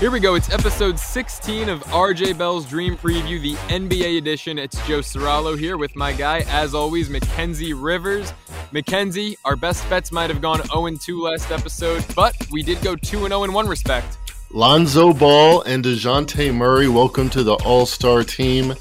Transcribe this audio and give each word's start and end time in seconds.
Here 0.00 0.10
we 0.10 0.18
go. 0.18 0.34
It's 0.34 0.50
episode 0.50 0.98
16 0.98 1.68
of 1.68 1.84
RJ 1.84 2.38
Bell's 2.38 2.64
Dream 2.64 2.96
Preview, 2.96 3.38
the 3.38 3.52
NBA 3.68 4.16
edition. 4.16 4.58
It's 4.58 4.74
Joe 4.86 5.00
Ceraulo 5.00 5.58
here 5.58 5.76
with 5.76 5.94
my 5.94 6.14
guy, 6.14 6.38
as 6.48 6.74
always, 6.74 7.10
Mackenzie 7.10 7.74
Rivers. 7.74 8.32
Mackenzie, 8.72 9.36
our 9.44 9.56
best 9.56 9.86
bets 9.90 10.10
might 10.10 10.30
have 10.30 10.40
gone 10.40 10.64
0 10.68 10.96
2 10.96 11.20
last 11.20 11.50
episode, 11.50 12.02
but 12.16 12.34
we 12.50 12.62
did 12.62 12.80
go 12.80 12.96
2 12.96 13.28
0 13.28 13.44
in 13.44 13.52
one 13.52 13.68
respect. 13.68 14.16
Lonzo 14.50 15.12
Ball 15.12 15.60
and 15.64 15.84
Dejounte 15.84 16.54
Murray, 16.54 16.88
welcome 16.88 17.28
to 17.28 17.42
the 17.42 17.56
All 17.56 17.84
Star 17.84 18.24
team. 18.24 18.72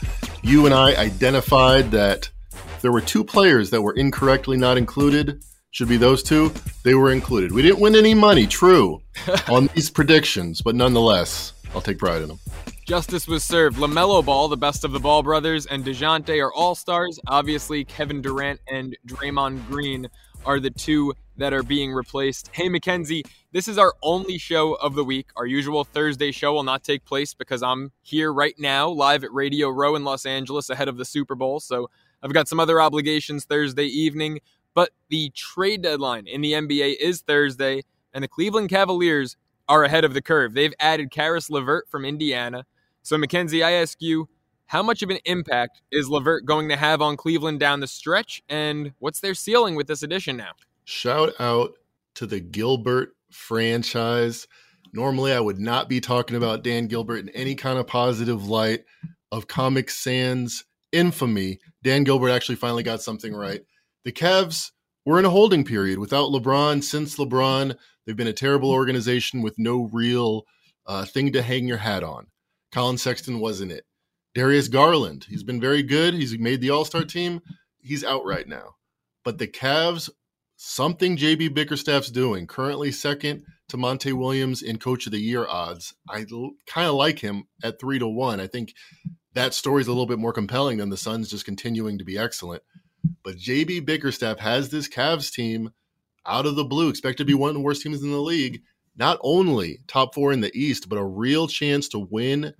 You 0.41 0.67
and 0.67 0.73
I 0.73 0.95
identified 0.95 1.91
that 1.91 2.29
there 2.79 2.93
were 2.93 3.01
two 3.01 3.25
players 3.25 3.71
that 3.71 3.81
were 3.81 3.93
incorrectly 3.93 4.55
not 4.55 4.77
included 4.77 5.43
should 5.71 5.87
be 5.87 5.97
those 5.97 6.23
two. 6.23 6.51
They 6.83 6.95
were 6.95 7.11
included. 7.11 7.51
We 7.51 7.61
didn't 7.61 7.79
win 7.79 7.95
any 7.95 8.13
money, 8.13 8.47
true, 8.47 9.01
on 9.49 9.69
these 9.75 9.89
predictions, 9.89 10.61
but 10.61 10.75
nonetheless, 10.75 11.53
I'll 11.73 11.81
take 11.81 11.99
pride 11.99 12.21
in 12.21 12.29
them. 12.29 12.39
Justice 12.85 13.27
was 13.27 13.43
served. 13.43 13.77
LaMelo 13.77 14.25
Ball, 14.25 14.47
the 14.47 14.57
best 14.57 14.83
of 14.83 14.91
the 14.91 14.99
Ball 14.99 15.21
brothers, 15.21 15.67
and 15.67 15.85
Dejounte 15.85 16.43
are 16.43 16.51
all 16.51 16.73
stars. 16.73 17.19
Obviously, 17.27 17.85
Kevin 17.85 18.21
Durant 18.21 18.59
and 18.67 18.97
Draymond 19.05 19.67
Green 19.67 20.07
are 20.43 20.59
the 20.59 20.71
two 20.71 21.13
that 21.37 21.53
are 21.53 21.61
being 21.61 21.91
replaced. 21.91 22.49
Hey, 22.51 22.67
Mackenzie, 22.67 23.23
this 23.51 23.67
is 23.67 23.77
our 23.77 23.93
only 24.01 24.37
show 24.37 24.73
of 24.73 24.95
the 24.95 25.03
week. 25.03 25.27
Our 25.35 25.45
usual 25.45 25.83
Thursday 25.83 26.31
show 26.31 26.53
will 26.53 26.63
not 26.63 26.83
take 26.83 27.05
place 27.05 27.33
because 27.33 27.61
I'm 27.61 27.91
here 28.01 28.33
right 28.33 28.55
now, 28.57 28.89
live 28.89 29.23
at 29.23 29.31
Radio 29.31 29.69
Row 29.69 29.95
in 29.95 30.03
Los 30.03 30.25
Angeles 30.25 30.69
ahead 30.69 30.87
of 30.87 30.97
the 30.97 31.05
Super 31.05 31.35
Bowl. 31.35 31.59
So 31.59 31.89
I've 32.21 32.33
got 32.33 32.47
some 32.47 32.59
other 32.59 32.81
obligations 32.81 33.45
Thursday 33.45 33.85
evening. 33.85 34.39
But 34.73 34.91
the 35.09 35.31
trade 35.35 35.81
deadline 35.81 36.27
in 36.27 36.41
the 36.41 36.53
NBA 36.53 36.97
is 36.99 37.21
Thursday, 37.21 37.83
and 38.13 38.23
the 38.23 38.27
Cleveland 38.27 38.69
Cavaliers 38.69 39.35
are 39.67 39.83
ahead 39.83 40.03
of 40.03 40.13
the 40.13 40.21
curve. 40.21 40.53
They've 40.53 40.73
added 40.79 41.11
Caris 41.11 41.49
LeVert 41.49 41.87
from 41.89 42.05
Indiana. 42.05 42.65
So, 43.03 43.17
Mackenzie, 43.17 43.63
I 43.63 43.71
ask 43.71 44.01
you, 44.01 44.27
how 44.65 44.83
much 44.83 45.01
of 45.01 45.09
an 45.09 45.17
impact 45.25 45.81
is 45.91 46.09
LeVert 46.09 46.45
going 46.45 46.69
to 46.69 46.75
have 46.75 47.01
on 47.01 47.17
Cleveland 47.17 47.59
down 47.59 47.79
the 47.79 47.87
stretch, 47.87 48.43
and 48.49 48.93
what's 48.99 49.19
their 49.19 49.33
ceiling 49.33 49.75
with 49.75 49.87
this 49.87 50.03
addition 50.03 50.37
now? 50.37 50.51
Shout 50.85 51.33
out 51.39 51.73
to 52.15 52.25
the 52.27 52.39
Gilbert 52.39 53.15
franchise. 53.31 54.47
Normally, 54.93 55.33
I 55.33 55.39
would 55.39 55.59
not 55.59 55.89
be 55.89 55.99
talking 55.99 56.35
about 56.35 56.63
Dan 56.63 56.87
Gilbert 56.87 57.17
in 57.17 57.29
any 57.29 57.55
kind 57.55 57.79
of 57.79 57.87
positive 57.87 58.47
light 58.47 58.85
of 59.31 59.47
Comic 59.47 59.89
Sans 59.89 60.65
infamy. 60.91 61.59
Dan 61.83 62.03
Gilbert 62.03 62.29
actually 62.29 62.55
finally 62.55 62.83
got 62.83 63.01
something 63.01 63.33
right 63.33 63.61
the 64.03 64.11
Cavs 64.11 64.71
were 65.05 65.19
in 65.19 65.25
a 65.25 65.29
holding 65.29 65.63
period 65.63 65.99
without 65.99 66.29
LeBron. 66.29 66.83
Since 66.83 67.17
LeBron, 67.17 67.75
they've 68.05 68.15
been 68.15 68.27
a 68.27 68.33
terrible 68.33 68.71
organization 68.71 69.41
with 69.41 69.57
no 69.57 69.89
real 69.91 70.43
uh, 70.85 71.05
thing 71.05 71.31
to 71.33 71.41
hang 71.41 71.67
your 71.67 71.77
hat 71.77 72.03
on. 72.03 72.27
Collin 72.71 72.97
Sexton 72.97 73.39
wasn't 73.39 73.71
it. 73.71 73.85
Darius 74.35 74.67
Garland, 74.67 75.25
he's 75.27 75.43
been 75.43 75.59
very 75.59 75.83
good. 75.83 76.13
He's 76.13 76.37
made 76.37 76.61
the 76.61 76.69
All 76.69 76.85
Star 76.85 77.03
team. 77.03 77.41
He's 77.79 78.03
out 78.03 78.25
right 78.25 78.47
now. 78.47 78.75
But 79.23 79.37
the 79.37 79.47
Cavs, 79.47 80.09
something 80.55 81.17
JB 81.17 81.53
Bickerstaff's 81.53 82.11
doing, 82.11 82.45
currently 82.47 82.91
second 82.91 83.43
to 83.69 83.77
Monty 83.77 84.13
Williams 84.13 84.61
in 84.61 84.77
Coach 84.77 85.05
of 85.05 85.11
the 85.11 85.19
Year 85.19 85.47
odds. 85.47 85.93
I 86.07 86.25
l- 86.31 86.51
kind 86.67 86.87
of 86.87 86.95
like 86.95 87.19
him 87.19 87.45
at 87.63 87.79
three 87.79 87.99
to 87.99 88.07
one. 88.07 88.39
I 88.39 88.47
think 88.47 88.73
that 89.33 89.53
story's 89.53 89.87
a 89.87 89.91
little 89.91 90.05
bit 90.05 90.19
more 90.19 90.33
compelling 90.33 90.77
than 90.77 90.89
the 90.89 90.97
Suns 90.97 91.29
just 91.29 91.45
continuing 91.45 91.97
to 91.97 92.05
be 92.05 92.17
excellent. 92.17 92.63
But 93.23 93.37
JB 93.37 93.85
Bickerstaff 93.85 94.39
has 94.39 94.69
this 94.69 94.87
Cavs 94.87 95.31
team 95.31 95.71
out 96.25 96.45
of 96.45 96.55
the 96.55 96.63
blue, 96.63 96.89
expected 96.89 97.17
to 97.19 97.25
be 97.25 97.33
one 97.33 97.49
of 97.49 97.55
the 97.55 97.61
worst 97.61 97.81
teams 97.81 98.03
in 98.03 98.11
the 98.11 98.17
league. 98.17 98.61
Not 98.95 99.19
only 99.21 99.79
top 99.87 100.13
four 100.13 100.31
in 100.31 100.41
the 100.41 100.51
East, 100.53 100.89
but 100.89 100.97
a 100.97 101.05
real 101.05 101.47
chance 101.47 101.87
to 101.89 101.99
win 101.99 102.53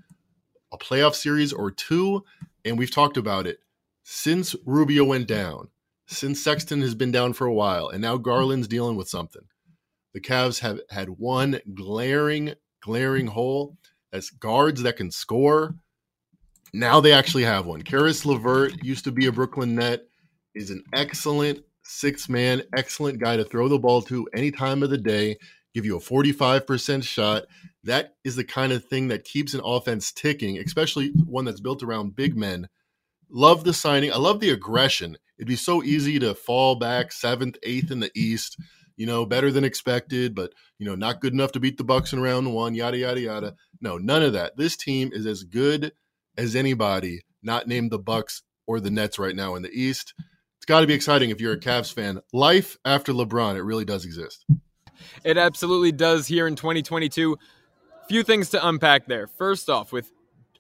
a 0.72 0.78
playoff 0.78 1.16
series 1.16 1.52
or 1.52 1.72
two. 1.72 2.24
And 2.64 2.78
we've 2.78 2.92
talked 2.92 3.18
about 3.18 3.48
it 3.48 3.60
since 4.04 4.56
Rubio 4.66 5.04
went 5.04 5.28
down, 5.28 5.70
since 6.08 6.42
Sexton 6.42 6.82
has 6.82 6.96
been 6.96 7.12
down 7.12 7.34
for 7.34 7.46
a 7.46 7.54
while, 7.54 7.90
and 7.90 8.02
now 8.02 8.18
Garland's 8.18 8.68
dealing 8.68 8.96
with 8.96 9.08
something. 9.08 9.44
The 10.14 10.22
Cavs 10.22 10.60
have 10.60 10.80
had 10.90 11.10
one 11.10 11.60
glaring, 11.76 12.54
glaring 12.82 13.28
hole 13.28 13.78
as 14.12 14.32
guards 14.32 14.82
that 14.82 14.98
can 14.98 15.12
score. 15.12 15.76
Now 16.74 17.00
they 17.00 17.12
actually 17.12 17.44
have 17.44 17.66
one. 17.66 17.84
Caris 17.84 18.26
LeVert 18.26 18.84
used 18.84 19.04
to 19.04 19.12
be 19.12 19.28
a 19.28 19.32
Brooklyn 19.32 19.76
Net 19.76 20.09
is 20.60 20.70
an 20.70 20.84
excellent 20.94 21.64
six 21.84 22.28
man, 22.30 22.62
excellent 22.76 23.18
guy 23.18 23.38
to 23.38 23.46
throw 23.46 23.70
the 23.70 23.80
ball 23.80 24.02
to 24.04 24.28
any 24.34 24.52
time 24.52 24.84
of 24.84 24.90
the 24.90 24.98
day, 24.98 25.38
give 25.74 25.86
you 25.86 25.96
a 25.96 26.02
45% 26.02 27.04
shot. 27.04 27.46
That 27.86 28.16
is 28.26 28.36
the 28.36 28.44
kind 28.44 28.74
of 28.74 28.84
thing 28.84 29.08
that 29.08 29.24
keeps 29.24 29.54
an 29.54 29.62
offense 29.64 30.12
ticking, 30.12 30.58
especially 30.60 31.12
one 31.26 31.46
that's 31.46 31.62
built 31.62 31.82
around 31.82 32.16
big 32.16 32.36
men. 32.36 32.68
Love 33.32 33.64
the 33.64 33.74
signing. 33.74 34.12
I 34.12 34.18
love 34.18 34.42
the 34.42 34.50
aggression. 34.50 35.18
It'd 35.38 35.48
be 35.48 35.56
so 35.56 35.82
easy 35.82 36.20
to 36.20 36.36
fall 36.36 36.76
back 36.76 37.14
seventh, 37.14 37.58
eighth 37.64 37.90
in 37.90 38.02
the 38.02 38.12
East, 38.14 38.58
you 38.98 39.06
know, 39.06 39.26
better 39.26 39.52
than 39.52 39.64
expected, 39.64 40.36
but 40.36 40.52
you 40.78 40.86
know, 40.86 40.96
not 40.96 41.22
good 41.22 41.32
enough 41.32 41.54
to 41.54 41.60
beat 41.62 41.78
the 41.78 41.86
Bucks 41.86 42.12
in 42.12 42.20
round 42.20 42.54
one, 42.54 42.76
yada 42.76 42.98
yada 42.98 43.22
yada. 43.22 43.56
No, 43.80 43.98
none 43.98 44.24
of 44.24 44.34
that. 44.34 44.58
This 44.58 44.76
team 44.76 45.12
is 45.14 45.26
as 45.26 45.44
good 45.44 45.94
as 46.38 46.56
anybody, 46.56 47.22
not 47.42 47.68
named 47.68 47.92
the 47.92 48.00
Bucks 48.00 48.42
or 48.68 48.82
the 48.82 48.92
Nets 48.92 49.18
right 49.18 49.36
now 49.36 49.56
in 49.56 49.64
the 49.64 49.72
East 49.72 50.14
got 50.66 50.82
to 50.82 50.88
be 50.88 50.94
exciting 50.94 51.30
if 51.30 51.42
you're 51.42 51.54
a 51.54 51.60
Cavs 51.60 51.94
fan. 51.94 52.22
Life 52.34 52.78
after 52.86 53.14
LeBron, 53.14 53.56
it 53.56 53.64
really 53.64 53.86
does 53.86 54.06
exist. 54.06 54.46
It 55.24 55.38
absolutely 55.38 55.92
does 55.92 56.28
here 56.28 56.48
in 56.48 56.56
2022. 56.56 57.38
Few 58.08 58.24
things 58.24 58.50
to 58.52 58.68
unpack 58.68 59.06
there. 59.06 59.28
First 59.28 59.70
off, 59.70 59.92
with 59.92 60.12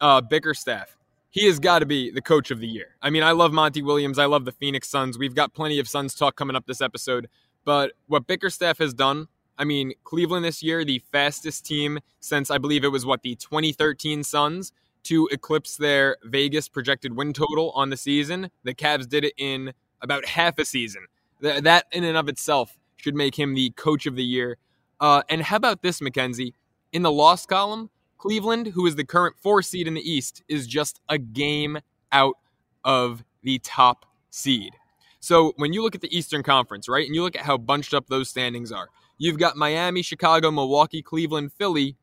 uh, 0.01 0.21
Bickerstaff, 0.21 0.97
he 1.29 1.45
has 1.45 1.59
got 1.59 1.79
to 1.79 1.85
be 1.85 2.11
the 2.11 2.21
coach 2.21 2.51
of 2.51 2.59
the 2.59 2.67
year. 2.67 2.95
I 3.01 3.09
mean, 3.09 3.23
I 3.23 3.31
love 3.31 3.51
Monty 3.53 3.81
Williams. 3.81 4.17
I 4.17 4.25
love 4.25 4.45
the 4.45 4.51
Phoenix 4.51 4.89
Suns. 4.89 5.17
We've 5.17 5.35
got 5.35 5.53
plenty 5.53 5.79
of 5.79 5.87
Suns 5.87 6.15
talk 6.15 6.35
coming 6.35 6.55
up 6.55 6.65
this 6.65 6.81
episode. 6.81 7.27
But 7.65 7.93
what 8.07 8.27
Bickerstaff 8.27 8.79
has 8.79 8.93
done, 8.93 9.27
I 9.57 9.63
mean, 9.63 9.93
Cleveland 10.03 10.45
this 10.45 10.63
year, 10.63 10.83
the 10.83 11.03
fastest 11.11 11.65
team 11.65 11.99
since 12.19 12.49
I 12.49 12.57
believe 12.57 12.83
it 12.83 12.91
was 12.91 13.05
what 13.05 13.21
the 13.21 13.35
2013 13.35 14.23
Suns 14.23 14.71
to 15.03 15.27
eclipse 15.31 15.77
their 15.77 16.17
Vegas 16.23 16.67
projected 16.67 17.15
win 17.15 17.33
total 17.33 17.71
on 17.71 17.89
the 17.89 17.97
season. 17.97 18.49
The 18.63 18.73
Cavs 18.73 19.07
did 19.07 19.23
it 19.23 19.33
in 19.37 19.73
about 20.01 20.25
half 20.25 20.57
a 20.59 20.65
season. 20.65 21.05
Th- 21.41 21.63
that 21.63 21.85
in 21.91 22.03
and 22.03 22.17
of 22.17 22.29
itself 22.29 22.77
should 22.97 23.15
make 23.15 23.37
him 23.37 23.53
the 23.53 23.71
coach 23.71 24.05
of 24.05 24.15
the 24.15 24.23
year. 24.23 24.57
Uh, 24.99 25.21
and 25.29 25.41
how 25.41 25.55
about 25.55 25.81
this, 25.81 26.01
Mackenzie? 26.01 26.53
In 26.91 27.01
the 27.01 27.11
loss 27.11 27.45
column, 27.45 27.89
Cleveland, 28.17 28.67
who 28.67 28.85
is 28.85 28.95
the 28.95 29.05
current 29.05 29.35
four 29.41 29.61
seed 29.61 29.87
in 29.87 29.93
the 29.93 30.01
East, 30.01 30.43
is 30.47 30.67
just 30.67 30.99
a 31.07 31.17
game 31.17 31.79
out 32.11 32.35
of 32.83 33.23
the 33.43 33.59
top 33.59 34.05
seed. 34.29 34.73
So 35.21 35.53
when 35.57 35.73
you 35.73 35.81
look 35.81 35.95
at 35.95 36.01
the 36.01 36.15
Eastern 36.15 36.43
Conference, 36.43 36.89
right, 36.89 37.05
and 37.05 37.15
you 37.15 37.23
look 37.23 37.35
at 37.35 37.45
how 37.45 37.57
bunched 37.57 37.93
up 37.93 38.07
those 38.07 38.29
standings 38.29 38.71
are, 38.71 38.89
you've 39.17 39.39
got 39.39 39.55
Miami, 39.55 40.01
Chicago, 40.01 40.51
Milwaukee, 40.51 41.01
Cleveland, 41.01 41.53
Philly, 41.53 41.95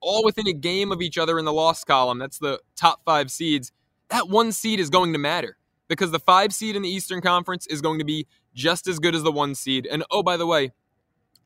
all 0.00 0.24
within 0.24 0.46
a 0.46 0.52
game 0.52 0.92
of 0.92 1.00
each 1.00 1.18
other 1.18 1.38
in 1.38 1.44
the 1.44 1.52
loss 1.52 1.82
column. 1.82 2.18
That's 2.18 2.38
the 2.38 2.60
top 2.76 3.00
five 3.04 3.30
seeds. 3.30 3.72
That 4.10 4.28
one 4.28 4.52
seed 4.52 4.80
is 4.80 4.90
going 4.90 5.12
to 5.12 5.18
matter 5.18 5.56
because 5.88 6.10
the 6.10 6.18
five 6.18 6.52
seed 6.52 6.76
in 6.76 6.82
the 6.82 6.88
Eastern 6.88 7.20
Conference 7.20 7.66
is 7.66 7.80
going 7.80 7.98
to 7.98 8.04
be 8.04 8.26
just 8.54 8.86
as 8.86 8.98
good 8.98 9.14
as 9.14 9.22
the 9.22 9.32
one 9.32 9.54
seed. 9.54 9.86
And 9.90 10.04
oh, 10.10 10.22
by 10.22 10.36
the 10.36 10.46
way, 10.46 10.72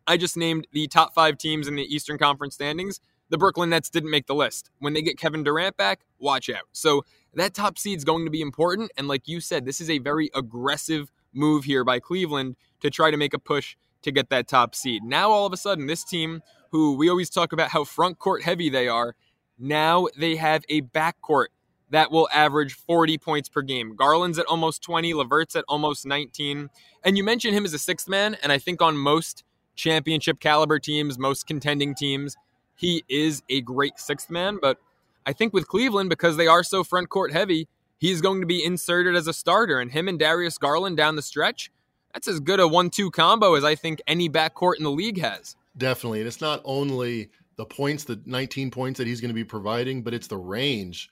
I 0.07 0.17
just 0.17 0.37
named 0.37 0.67
the 0.73 0.87
top 0.89 1.15
five 1.15 1.39
teams 1.39 1.69
in 1.69 1.77
the 1.77 1.83
Eastern 1.83 2.19
Conference 2.19 2.55
standings. 2.55 3.01
The 3.31 3.39
Brooklyn 3.39 3.71
Nets 3.71 3.91
didn't 3.91 4.11
make 4.11 4.27
the 4.27 4.35
list. 4.35 4.71
When 4.79 4.95
they 4.95 5.03
get 5.03 5.19
Kevin 5.19 5.43
Durant 5.43 5.77
back, 5.77 6.01
watch 6.19 6.49
out. 6.49 6.65
So 6.73 7.05
that 7.35 7.55
top 7.55 7.79
seed 7.79 7.99
is 7.99 8.05
going 8.05 8.25
to 8.25 8.31
be 8.31 8.41
important. 8.41 8.91
And 8.97 9.07
like 9.07 9.29
you 9.29 9.41
said, 9.41 9.67
this 9.67 9.81
is 9.81 9.91
a 9.91 9.99
very 9.99 10.31
aggressive 10.35 11.13
move 11.35 11.65
here 11.65 11.85
by 11.85 12.01
Cleveland 12.01 12.57
to 12.81 12.91
try 12.91 13.11
to 13.11 13.17
make 13.17 13.35
a 13.35 13.39
push 13.39 13.77
to 14.03 14.11
get 14.11 14.31
that 14.31 14.49
top 14.49 14.75
seed. 14.75 15.03
Now, 15.03 15.31
all 15.31 15.47
of 15.47 15.53
a 15.53 15.57
sudden, 15.57 15.87
this 15.87 16.05
team, 16.05 16.43
who 16.71 16.97
we 16.97 17.11
always 17.11 17.29
talk 17.29 17.53
about 17.53 17.71
how 17.71 17.85
front 17.85 18.19
court 18.19 18.43
heavy 18.43 18.71
they 18.71 18.89
are, 18.89 19.15
now 19.59 20.07
they 20.17 20.37
have 20.37 20.65
a 20.69 20.83
backcourt 20.83 21.47
that 21.91 22.11
will 22.11 22.29
average 22.33 22.75
40 22.75 23.19
points 23.19 23.49
per 23.49 23.63
game. 23.63 23.97
Garland's 23.97 24.39
at 24.39 24.47
almost 24.47 24.83
20, 24.83 25.15
LeVert's 25.15 25.57
at 25.57 25.65
almost 25.69 26.07
19. 26.07 26.69
And 27.05 27.17
you 27.17 27.25
mentioned 27.25 27.55
him 27.55 27.65
as 27.65 27.73
a 27.73 27.79
sixth 27.79 28.09
man, 28.09 28.37
and 28.43 28.53
I 28.53 28.59
think 28.59 28.83
on 28.83 28.97
most 28.97 29.45
championship 29.75 30.41
caliber 30.41 30.79
teams, 30.79 31.19
most 31.19 31.47
contending 31.47 31.95
teams, 31.95 32.37
he 32.75 33.05
is 33.09 33.43
a 33.49 33.61
great 33.63 33.99
sixth 33.99 34.31
man. 34.31 34.59
But 34.61 34.79
I 35.25 35.33
think 35.33 35.53
with 35.53 35.69
Cleveland, 35.69 36.11
because 36.11 36.37
they 36.37 36.47
are 36.47 36.63
so 36.63 36.85
front 36.85 37.09
court 37.09 37.33
heavy, 37.33 37.69
he's 37.99 38.21
going 38.21 38.41
to 38.41 38.47
be 38.47 38.65
inserted 38.65 39.17
as 39.17 39.27
a 39.27 39.33
starter. 39.33 39.81
And 39.81 39.91
him 39.91 40.09
and 40.09 40.19
Darius 40.19 40.59
Garland 40.59 40.97
down 40.97 41.17
the 41.17 41.23
stretch, 41.23 41.71
that's 42.13 42.29
as 42.29 42.41
good 42.41 42.61
a 42.61 42.69
one 42.69 42.91
two 42.91 43.11
combo 43.11 43.55
as 43.55 43.65
I 43.65 43.75
think 43.75 44.03
any 44.07 44.29
backcourt 44.29 44.77
in 44.79 44.85
the 44.85 44.91
league 44.91 45.21
has. 45.21 45.57
Definitely. 45.77 46.21
And 46.21 46.29
it's 46.29 46.41
not 46.41 46.61
only 46.65 47.31
the 47.57 47.65
points, 47.65 48.05
the 48.05 48.21
19 48.27 48.71
points 48.71 48.99
that 48.99 49.07
he's 49.07 49.21
going 49.21 49.31
to 49.31 49.35
be 49.35 49.45
providing, 49.45 50.03
but 50.03 50.15
it's 50.15 50.27
the 50.27 50.37
range 50.37 51.11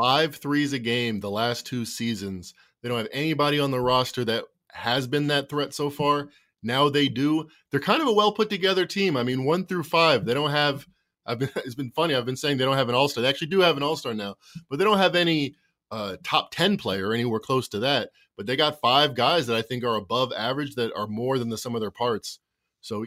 five 0.00 0.36
threes 0.36 0.72
a 0.72 0.78
game 0.78 1.20
the 1.20 1.30
last 1.30 1.66
two 1.66 1.84
seasons. 1.84 2.54
They 2.82 2.88
don't 2.88 2.98
have 2.98 3.08
anybody 3.12 3.60
on 3.60 3.70
the 3.70 3.80
roster 3.80 4.24
that 4.24 4.44
has 4.72 5.06
been 5.06 5.26
that 5.26 5.50
threat 5.50 5.74
so 5.74 5.90
far. 5.90 6.30
Now 6.62 6.88
they 6.88 7.08
do. 7.08 7.48
They're 7.70 7.80
kind 7.80 8.00
of 8.00 8.08
a 8.08 8.12
well 8.12 8.32
put 8.32 8.48
together 8.48 8.86
team. 8.86 9.16
I 9.16 9.22
mean, 9.22 9.44
one 9.44 9.66
through 9.66 9.82
five, 9.82 10.24
they 10.24 10.32
don't 10.32 10.50
have 10.50 10.86
I've 11.26 11.38
been 11.38 11.50
it's 11.56 11.74
been 11.74 11.90
funny. 11.90 12.14
I've 12.14 12.24
been 12.24 12.36
saying 12.36 12.56
they 12.56 12.64
don't 12.64 12.76
have 12.76 12.88
an 12.88 12.94
all 12.94 13.08
star. 13.08 13.22
They 13.22 13.28
actually 13.28 13.48
do 13.48 13.60
have 13.60 13.76
an 13.76 13.82
all 13.82 13.96
star 13.96 14.14
now, 14.14 14.36
but 14.70 14.78
they 14.78 14.84
don't 14.84 14.98
have 14.98 15.14
any 15.14 15.56
uh, 15.90 16.16
top 16.22 16.50
ten 16.50 16.78
player 16.78 17.12
anywhere 17.12 17.40
close 17.40 17.68
to 17.68 17.80
that. 17.80 18.10
But 18.36 18.46
they 18.46 18.56
got 18.56 18.80
five 18.80 19.14
guys 19.14 19.46
that 19.48 19.56
I 19.56 19.62
think 19.62 19.84
are 19.84 19.96
above 19.96 20.32
average 20.34 20.76
that 20.76 20.94
are 20.96 21.06
more 21.06 21.38
than 21.38 21.50
the 21.50 21.58
sum 21.58 21.74
of 21.74 21.82
their 21.82 21.90
parts. 21.90 22.38
So 22.80 23.04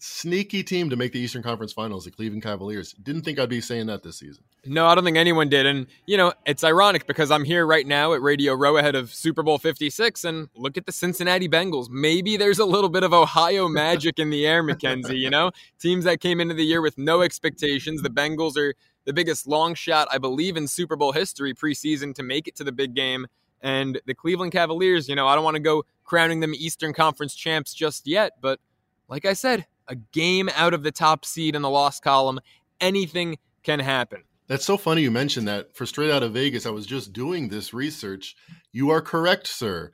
sneaky 0.00 0.64
team 0.64 0.90
to 0.90 0.96
make 0.96 1.12
the 1.12 1.20
Eastern 1.20 1.44
Conference 1.44 1.72
Finals, 1.72 2.04
the 2.04 2.10
Cleveland 2.10 2.42
Cavaliers. 2.42 2.92
Didn't 2.94 3.22
think 3.22 3.38
I'd 3.38 3.48
be 3.48 3.60
saying 3.60 3.86
that 3.86 4.02
this 4.02 4.18
season. 4.18 4.42
No, 4.66 4.86
I 4.86 4.94
don't 4.94 5.04
think 5.04 5.16
anyone 5.16 5.48
did. 5.48 5.66
And, 5.66 5.86
you 6.06 6.16
know, 6.16 6.32
it's 6.44 6.64
ironic 6.64 7.06
because 7.06 7.30
I'm 7.30 7.44
here 7.44 7.64
right 7.64 7.86
now 7.86 8.12
at 8.12 8.20
Radio 8.20 8.54
Row 8.54 8.76
ahead 8.76 8.94
of 8.94 9.14
Super 9.14 9.42
Bowl 9.42 9.58
56 9.58 10.24
and 10.24 10.48
look 10.54 10.76
at 10.76 10.84
the 10.84 10.92
Cincinnati 10.92 11.48
Bengals. 11.48 11.88
Maybe 11.88 12.36
there's 12.36 12.58
a 12.58 12.64
little 12.64 12.90
bit 12.90 13.02
of 13.02 13.12
Ohio 13.12 13.68
magic 13.68 14.18
in 14.18 14.30
the 14.30 14.46
air, 14.46 14.62
Mackenzie, 14.62 15.16
you 15.16 15.30
know? 15.30 15.52
Teams 15.78 16.04
that 16.04 16.20
came 16.20 16.40
into 16.40 16.54
the 16.54 16.64
year 16.64 16.82
with 16.82 16.98
no 16.98 17.22
expectations. 17.22 18.02
The 18.02 18.10
Bengals 18.10 18.56
are 18.56 18.74
the 19.04 19.12
biggest 19.12 19.46
long 19.46 19.74
shot, 19.74 20.08
I 20.10 20.18
believe, 20.18 20.56
in 20.56 20.66
Super 20.66 20.96
Bowl 20.96 21.12
history 21.12 21.54
preseason 21.54 22.14
to 22.16 22.22
make 22.22 22.48
it 22.48 22.56
to 22.56 22.64
the 22.64 22.72
big 22.72 22.94
game. 22.94 23.26
And 23.62 24.00
the 24.06 24.14
Cleveland 24.14 24.52
Cavaliers, 24.52 25.08
you 25.08 25.14
know, 25.14 25.26
I 25.26 25.34
don't 25.34 25.44
want 25.44 25.56
to 25.56 25.62
go 25.62 25.84
crowning 26.04 26.40
them 26.40 26.52
Eastern 26.54 26.92
Conference 26.92 27.34
champs 27.34 27.72
just 27.72 28.06
yet, 28.06 28.34
but 28.40 28.60
like 29.08 29.24
I 29.24 29.32
said, 29.32 29.66
a 29.88 29.94
game 29.94 30.50
out 30.54 30.74
of 30.74 30.82
the 30.82 30.92
top 30.92 31.24
seed 31.24 31.56
in 31.56 31.62
the 31.62 31.70
loss 31.70 32.00
column. 32.00 32.40
Anything 32.80 33.38
can 33.62 33.80
happen. 33.80 34.22
That's 34.48 34.64
so 34.64 34.78
funny 34.78 35.02
you 35.02 35.10
mentioned 35.10 35.46
that. 35.46 35.76
For 35.76 35.84
Straight 35.84 36.10
Out 36.10 36.22
of 36.22 36.32
Vegas, 36.32 36.64
I 36.64 36.70
was 36.70 36.86
just 36.86 37.12
doing 37.12 37.48
this 37.48 37.74
research. 37.74 38.34
You 38.72 38.90
are 38.90 39.02
correct, 39.02 39.46
sir. 39.46 39.92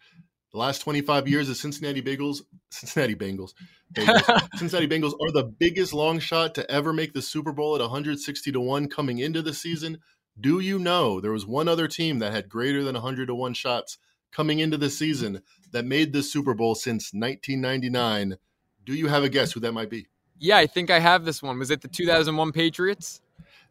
The 0.52 0.58
last 0.58 0.78
25 0.78 1.26
years, 1.26 1.48
of 1.48 1.56
Cincinnati 1.56 2.00
Bengals, 2.00 2.42
Cincinnati 2.70 3.16
Bengals, 3.16 3.54
Bengals 3.92 4.48
Cincinnati 4.56 4.86
Bengals 4.86 5.14
are 5.20 5.32
the 5.32 5.42
biggest 5.42 5.92
long 5.92 6.20
shot 6.20 6.54
to 6.54 6.70
ever 6.70 6.92
make 6.92 7.12
the 7.12 7.22
Super 7.22 7.52
Bowl 7.52 7.74
at 7.74 7.80
160 7.80 8.52
to 8.52 8.60
1 8.60 8.88
coming 8.88 9.18
into 9.18 9.42
the 9.42 9.52
season. 9.52 9.98
Do 10.40 10.60
you 10.60 10.78
know 10.78 11.20
there 11.20 11.32
was 11.32 11.44
one 11.44 11.66
other 11.66 11.88
team 11.88 12.20
that 12.20 12.32
had 12.32 12.48
greater 12.48 12.84
than 12.84 12.94
100 12.94 13.26
to 13.26 13.34
1 13.34 13.54
shots 13.54 13.98
coming 14.30 14.60
into 14.60 14.76
the 14.76 14.90
season 14.90 15.42
that 15.72 15.84
made 15.84 16.12
the 16.12 16.22
Super 16.22 16.54
Bowl 16.54 16.76
since 16.76 17.12
1999? 17.12 18.36
Do 18.84 18.94
you 18.94 19.08
have 19.08 19.24
a 19.24 19.28
guess 19.28 19.50
who 19.50 19.60
that 19.60 19.72
might 19.72 19.90
be? 19.90 20.06
Yeah, 20.38 20.58
I 20.58 20.68
think 20.68 20.90
I 20.90 21.00
have 21.00 21.24
this 21.24 21.42
one. 21.42 21.58
Was 21.58 21.72
it 21.72 21.80
the 21.80 21.88
2001 21.88 22.52
Patriots? 22.52 23.20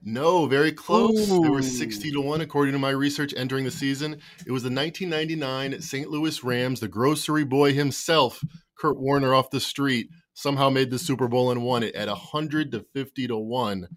No, 0.05 0.45
very 0.45 0.71
close. 0.71 1.31
Ooh. 1.31 1.41
They 1.41 1.49
were 1.49 1.61
60 1.61 2.11
to 2.11 2.21
1 2.21 2.41
according 2.41 2.73
to 2.73 2.79
my 2.79 2.89
research 2.89 3.33
entering 3.37 3.63
the 3.63 3.71
season. 3.71 4.19
It 4.45 4.51
was 4.51 4.63
the 4.63 4.69
1999 4.69 5.81
St. 5.81 6.09
Louis 6.09 6.43
Rams, 6.43 6.79
the 6.81 6.87
grocery 6.87 7.45
boy 7.45 7.73
himself, 7.73 8.43
Kurt 8.75 8.97
Warner 8.97 9.33
off 9.33 9.49
the 9.49 9.59
street, 9.59 10.09
somehow 10.33 10.69
made 10.69 10.91
the 10.91 10.99
Super 10.99 11.27
Bowl 11.27 11.51
and 11.51 11.63
won 11.63 11.83
it 11.83 11.95
at 11.95 12.09
100 12.09 12.71
to 12.71 12.85
50 12.93 13.27
to 13.27 13.37
1 13.37 13.87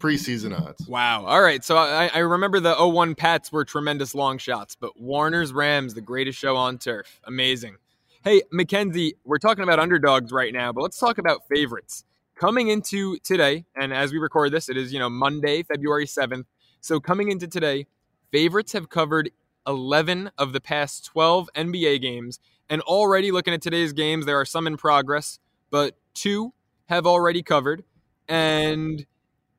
preseason 0.00 0.58
odds. 0.58 0.88
Wow. 0.88 1.26
All 1.26 1.42
right. 1.42 1.62
So 1.62 1.76
I, 1.76 2.10
I 2.12 2.18
remember 2.20 2.58
the 2.58 2.74
01 2.74 3.14
Pats 3.14 3.52
were 3.52 3.64
tremendous 3.64 4.14
long 4.14 4.38
shots, 4.38 4.74
but 4.74 4.98
Warner's 4.98 5.52
Rams, 5.52 5.92
the 5.92 6.00
greatest 6.00 6.38
show 6.38 6.56
on 6.56 6.78
turf. 6.78 7.20
Amazing. 7.24 7.76
Hey, 8.24 8.42
Mackenzie, 8.50 9.14
we're 9.24 9.38
talking 9.38 9.62
about 9.62 9.78
underdogs 9.78 10.32
right 10.32 10.52
now, 10.52 10.72
but 10.72 10.82
let's 10.82 10.98
talk 10.98 11.18
about 11.18 11.46
favorites. 11.48 12.04
Coming 12.40 12.68
into 12.68 13.18
today, 13.18 13.66
and 13.76 13.92
as 13.92 14.12
we 14.12 14.18
record 14.18 14.50
this, 14.50 14.70
it 14.70 14.78
is, 14.78 14.94
you 14.94 14.98
know, 14.98 15.10
Monday, 15.10 15.62
February 15.62 16.06
7th. 16.06 16.46
So 16.80 16.98
coming 16.98 17.30
into 17.30 17.46
today, 17.46 17.86
favorites 18.32 18.72
have 18.72 18.88
covered 18.88 19.30
11 19.66 20.30
of 20.38 20.54
the 20.54 20.60
past 20.60 21.04
12 21.04 21.50
NBA 21.54 22.00
games. 22.00 22.40
And 22.70 22.80
already 22.80 23.30
looking 23.30 23.52
at 23.52 23.60
today's 23.60 23.92
games, 23.92 24.24
there 24.24 24.40
are 24.40 24.46
some 24.46 24.66
in 24.66 24.78
progress, 24.78 25.38
but 25.70 25.98
two 26.14 26.54
have 26.86 27.06
already 27.06 27.42
covered. 27.42 27.84
And 28.26 29.04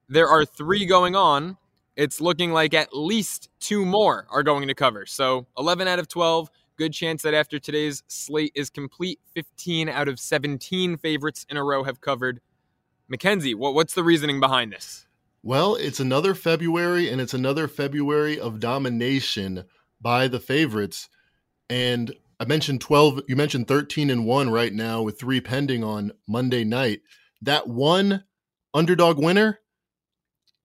there 0.09 0.27
are 0.27 0.43
three 0.43 0.87
going 0.87 1.15
on. 1.15 1.57
It's 1.95 2.19
looking 2.19 2.51
like 2.51 2.73
at 2.73 2.97
least 2.97 3.49
two 3.59 3.85
more 3.85 4.25
are 4.31 4.41
going 4.41 4.67
to 4.67 4.73
cover. 4.73 5.05
So 5.05 5.45
11 5.55 5.87
out 5.87 5.99
of 5.99 6.07
12 6.07 6.49
Good 6.81 6.93
chance 6.93 7.21
that 7.21 7.35
after 7.35 7.59
today's 7.59 8.01
slate 8.07 8.53
is 8.55 8.71
complete, 8.71 9.19
15 9.35 9.87
out 9.87 10.07
of 10.07 10.19
17 10.19 10.97
favorites 10.97 11.45
in 11.47 11.55
a 11.55 11.63
row 11.63 11.83
have 11.83 12.01
covered. 12.01 12.41
Mackenzie, 13.11 13.53
what, 13.53 13.73
what's 13.73 13.93
the 13.93 14.05
reasoning 14.05 14.39
behind 14.39 14.71
this? 14.71 15.05
Well, 15.43 15.75
it's 15.75 15.99
another 15.99 16.33
February, 16.33 17.09
and 17.09 17.19
it's 17.19 17.33
another 17.33 17.67
February 17.67 18.39
of 18.39 18.61
domination 18.61 19.65
by 19.99 20.29
the 20.29 20.39
favorites. 20.39 21.09
And 21.69 22.13
I 22.39 22.45
mentioned 22.45 22.79
12, 22.79 23.23
you 23.27 23.35
mentioned 23.35 23.67
13 23.67 24.09
and 24.09 24.25
1 24.25 24.49
right 24.49 24.71
now 24.71 25.01
with 25.01 25.19
three 25.19 25.41
pending 25.41 25.83
on 25.83 26.13
Monday 26.25 26.63
night. 26.63 27.01
That 27.41 27.67
one 27.67 28.23
underdog 28.73 29.21
winner, 29.21 29.59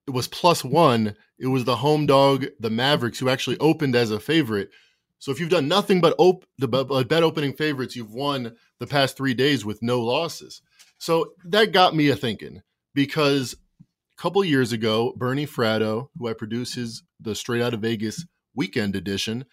it 0.06 0.12
was 0.12 0.28
plus 0.28 0.62
one. 0.64 1.16
It 1.40 1.48
was 1.48 1.64
the 1.64 1.76
home 1.76 2.06
dog, 2.06 2.46
the 2.60 2.70
Mavericks, 2.70 3.18
who 3.18 3.28
actually 3.28 3.58
opened 3.58 3.96
as 3.96 4.12
a 4.12 4.20
favorite. 4.20 4.70
So 5.18 5.32
if 5.32 5.40
you've 5.40 5.50
done 5.50 5.66
nothing 5.66 6.00
but 6.00 6.14
op- 6.16 6.44
the 6.58 6.68
bet 6.68 7.24
opening 7.24 7.54
favorites, 7.54 7.96
you've 7.96 8.12
won 8.12 8.54
the 8.78 8.86
past 8.86 9.16
three 9.16 9.34
days 9.34 9.64
with 9.64 9.82
no 9.82 10.00
losses. 10.00 10.62
So 10.98 11.32
that 11.44 11.72
got 11.72 11.94
me 11.94 12.08
a 12.08 12.16
thinking 12.16 12.62
because 12.94 13.54
a 13.82 14.22
couple 14.22 14.44
years 14.44 14.72
ago, 14.72 15.12
Bernie 15.16 15.46
Fratto, 15.46 16.08
who 16.18 16.28
I 16.28 16.32
produce 16.32 16.74
his 16.74 17.02
the 17.20 17.34
Straight 17.34 17.62
Out 17.62 17.74
of 17.74 17.80
Vegas 17.80 18.24
weekend 18.54 18.96
edition, 18.96 19.44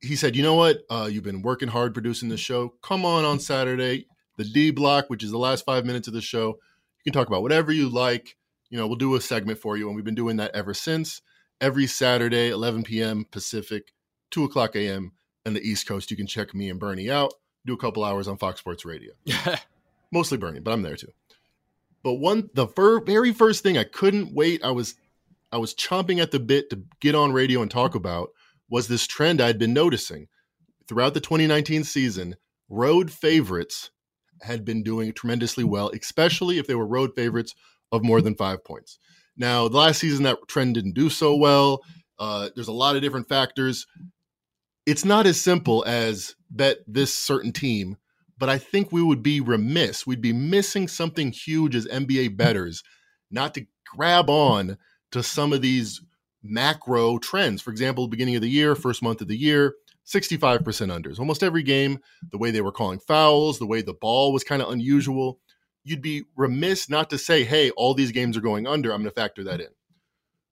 he 0.00 0.16
said, 0.16 0.36
"You 0.36 0.42
know 0.42 0.54
what? 0.54 0.82
Uh, 0.90 1.08
you've 1.10 1.24
been 1.24 1.42
working 1.42 1.68
hard 1.68 1.94
producing 1.94 2.28
the 2.28 2.36
show. 2.36 2.74
Come 2.82 3.04
on 3.04 3.24
on 3.24 3.40
Saturday, 3.40 4.06
the 4.36 4.44
D 4.44 4.70
block, 4.70 5.08
which 5.08 5.22
is 5.22 5.30
the 5.30 5.38
last 5.38 5.64
five 5.64 5.84
minutes 5.84 6.08
of 6.08 6.14
the 6.14 6.20
show. 6.20 6.58
You 7.04 7.12
can 7.12 7.12
talk 7.12 7.28
about 7.28 7.42
whatever 7.42 7.72
you 7.72 7.88
like. 7.88 8.36
You 8.70 8.78
know, 8.78 8.86
we'll 8.86 8.96
do 8.96 9.14
a 9.16 9.20
segment 9.20 9.58
for 9.58 9.76
you, 9.76 9.86
and 9.86 9.96
we've 9.96 10.04
been 10.04 10.14
doing 10.14 10.36
that 10.38 10.54
ever 10.54 10.74
since. 10.74 11.20
Every 11.60 11.86
Saturday, 11.86 12.50
11 12.50 12.84
p.m. 12.84 13.26
Pacific." 13.30 13.92
2 14.32 14.44
o'clock 14.44 14.74
a.m. 14.74 15.12
in 15.46 15.54
the 15.54 15.60
East 15.60 15.86
Coast. 15.86 16.10
You 16.10 16.16
can 16.16 16.26
check 16.26 16.54
me 16.54 16.68
and 16.68 16.80
Bernie 16.80 17.10
out, 17.10 17.34
do 17.64 17.74
a 17.74 17.78
couple 17.78 18.02
hours 18.02 18.26
on 18.26 18.38
Fox 18.38 18.58
Sports 18.58 18.84
Radio. 18.84 19.12
Mostly 20.12 20.38
Bernie, 20.38 20.60
but 20.60 20.72
I'm 20.72 20.82
there 20.82 20.96
too. 20.96 21.12
But 22.02 22.14
one, 22.14 22.50
the 22.54 22.66
fir- 22.66 23.00
very 23.00 23.32
first 23.32 23.62
thing 23.62 23.78
I 23.78 23.84
couldn't 23.84 24.34
wait, 24.34 24.62
I 24.64 24.70
was, 24.70 24.94
I 25.50 25.58
was 25.58 25.74
chomping 25.74 26.20
at 26.20 26.30
the 26.30 26.40
bit 26.40 26.70
to 26.70 26.82
get 27.00 27.14
on 27.14 27.32
radio 27.32 27.62
and 27.62 27.70
talk 27.70 27.94
about 27.94 28.30
was 28.68 28.88
this 28.88 29.06
trend 29.06 29.40
I'd 29.40 29.58
been 29.58 29.72
noticing 29.72 30.28
throughout 30.88 31.14
the 31.14 31.20
2019 31.20 31.84
season. 31.84 32.36
Road 32.68 33.10
favorites 33.10 33.90
had 34.42 34.64
been 34.64 34.82
doing 34.82 35.12
tremendously 35.12 35.64
well, 35.64 35.90
especially 35.90 36.58
if 36.58 36.66
they 36.66 36.74
were 36.74 36.86
road 36.86 37.10
favorites 37.14 37.54
of 37.92 38.02
more 38.02 38.20
than 38.20 38.34
five 38.34 38.64
points. 38.64 38.98
Now, 39.36 39.68
the 39.68 39.78
last 39.78 40.00
season 40.00 40.24
that 40.24 40.38
trend 40.48 40.74
didn't 40.74 40.94
do 40.94 41.08
so 41.08 41.36
well. 41.36 41.82
Uh, 42.18 42.50
there's 42.54 42.68
a 42.68 42.72
lot 42.72 42.96
of 42.96 43.02
different 43.02 43.28
factors 43.28 43.86
it's 44.86 45.04
not 45.04 45.26
as 45.26 45.40
simple 45.40 45.84
as 45.86 46.34
bet 46.50 46.78
this 46.86 47.14
certain 47.14 47.52
team, 47.52 47.96
but 48.42 48.48
I 48.48 48.58
think 48.58 48.90
we 48.90 49.04
would 49.04 49.22
be 49.22 49.40
remiss. 49.40 50.04
We'd 50.04 50.20
be 50.20 50.32
missing 50.32 50.88
something 50.88 51.30
huge 51.30 51.76
as 51.76 51.86
NBA 51.86 52.36
betters 52.36 52.82
not 53.30 53.54
to 53.54 53.68
grab 53.86 54.28
on 54.28 54.78
to 55.12 55.22
some 55.22 55.52
of 55.52 55.62
these 55.62 56.00
macro 56.42 57.18
trends. 57.18 57.62
For 57.62 57.70
example, 57.70 58.08
beginning 58.08 58.34
of 58.34 58.42
the 58.42 58.50
year, 58.50 58.74
first 58.74 59.00
month 59.00 59.20
of 59.20 59.28
the 59.28 59.36
year, 59.36 59.76
65% 60.08 60.64
unders. 60.64 61.20
Almost 61.20 61.44
every 61.44 61.62
game, 61.62 62.00
the 62.32 62.36
way 62.36 62.50
they 62.50 62.62
were 62.62 62.72
calling 62.72 62.98
fouls, 62.98 63.60
the 63.60 63.66
way 63.66 63.80
the 63.80 63.94
ball 63.94 64.32
was 64.32 64.42
kind 64.42 64.60
of 64.60 64.72
unusual, 64.72 65.38
you'd 65.84 66.02
be 66.02 66.24
remiss 66.34 66.90
not 66.90 67.10
to 67.10 67.18
say, 67.18 67.44
hey, 67.44 67.70
all 67.70 67.94
these 67.94 68.10
games 68.10 68.36
are 68.36 68.40
going 68.40 68.66
under. 68.66 68.92
I'm 68.92 69.02
going 69.02 69.08
to 69.08 69.14
factor 69.14 69.44
that 69.44 69.60
in. 69.60 69.68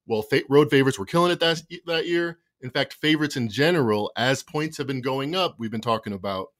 Well, 0.06 0.24
road 0.48 0.70
favorites 0.70 0.96
were 0.96 1.06
killing 1.06 1.32
it 1.32 1.40
that, 1.40 1.64
that 1.86 2.06
year. 2.06 2.38
In 2.60 2.70
fact, 2.70 2.92
favorites 2.92 3.36
in 3.36 3.48
general, 3.48 4.12
as 4.16 4.44
points 4.44 4.78
have 4.78 4.86
been 4.86 5.02
going 5.02 5.34
up, 5.34 5.56
we've 5.58 5.72
been 5.72 5.80
talking 5.80 6.12
about, 6.12 6.50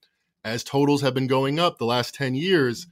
as 0.45 0.65
totals 0.65 1.03
have 1.03 1.15
been 1.15 1.27
going 1.27 1.59
up 1.59 1.79
the 1.79 1.85
last 1.85 2.15
10 2.15 2.35
years, 2.35 2.87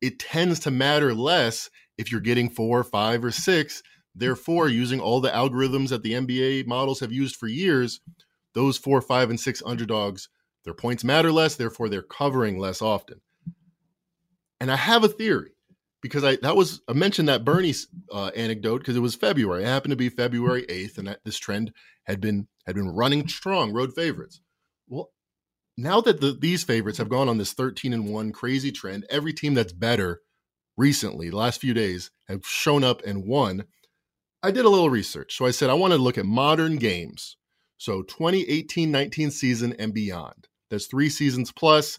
it 0.00 0.18
tends 0.18 0.60
to 0.60 0.70
matter 0.70 1.14
less 1.14 1.70
if 1.96 2.10
you're 2.10 2.20
getting 2.20 2.48
four, 2.48 2.82
five, 2.84 3.24
or 3.24 3.30
six. 3.30 3.82
Therefore, 4.14 4.68
using 4.68 5.00
all 5.00 5.20
the 5.20 5.30
algorithms 5.30 5.88
that 5.88 6.02
the 6.02 6.12
NBA 6.12 6.66
models 6.66 7.00
have 7.00 7.12
used 7.12 7.36
for 7.36 7.46
years, 7.46 8.00
those 8.54 8.76
four, 8.76 9.00
five, 9.00 9.30
and 9.30 9.40
six 9.40 9.62
underdogs, 9.64 10.28
their 10.64 10.74
points 10.74 11.02
matter 11.02 11.32
less. 11.32 11.56
Therefore, 11.56 11.88
they're 11.88 12.02
covering 12.02 12.58
less 12.58 12.82
often. 12.82 13.20
And 14.60 14.70
I 14.70 14.76
have 14.76 15.02
a 15.02 15.08
theory 15.08 15.52
because 16.02 16.24
I 16.24 16.36
that 16.42 16.56
was 16.56 16.82
I 16.86 16.92
mentioned 16.92 17.28
that 17.28 17.44
Bernie 17.44 17.74
uh, 18.12 18.30
anecdote 18.36 18.78
because 18.78 18.96
it 18.96 19.00
was 19.00 19.14
February. 19.14 19.62
It 19.62 19.68
happened 19.68 19.92
to 19.92 19.96
be 19.96 20.10
February 20.10 20.66
eighth, 20.68 20.98
and 20.98 21.08
that 21.08 21.20
this 21.24 21.38
trend 21.38 21.72
had 22.04 22.20
been 22.20 22.48
had 22.66 22.74
been 22.74 22.88
running 22.88 23.26
strong. 23.28 23.72
Road 23.72 23.94
favorites. 23.94 24.41
Now 25.76 26.00
that 26.02 26.20
the, 26.20 26.32
these 26.32 26.64
favorites 26.64 26.98
have 26.98 27.08
gone 27.08 27.28
on 27.28 27.38
this 27.38 27.52
thirteen 27.52 27.92
and 27.92 28.12
one 28.12 28.32
crazy 28.32 28.72
trend, 28.72 29.06
every 29.08 29.32
team 29.32 29.54
that's 29.54 29.72
better 29.72 30.20
recently, 30.76 31.30
the 31.30 31.36
last 31.36 31.60
few 31.60 31.74
days, 31.74 32.10
have 32.28 32.44
shown 32.46 32.84
up 32.84 33.02
and 33.06 33.24
won. 33.26 33.64
I 34.42 34.50
did 34.50 34.64
a 34.64 34.68
little 34.68 34.90
research, 34.90 35.36
so 35.36 35.46
I 35.46 35.50
said 35.50 35.70
I 35.70 35.74
wanted 35.74 35.98
to 35.98 36.02
look 36.02 36.18
at 36.18 36.26
modern 36.26 36.76
games, 36.76 37.36
so 37.78 38.02
2018-19 38.02 39.30
season 39.30 39.74
and 39.78 39.94
beyond. 39.94 40.48
That's 40.68 40.86
three 40.86 41.08
seasons 41.08 41.52
plus 41.52 41.98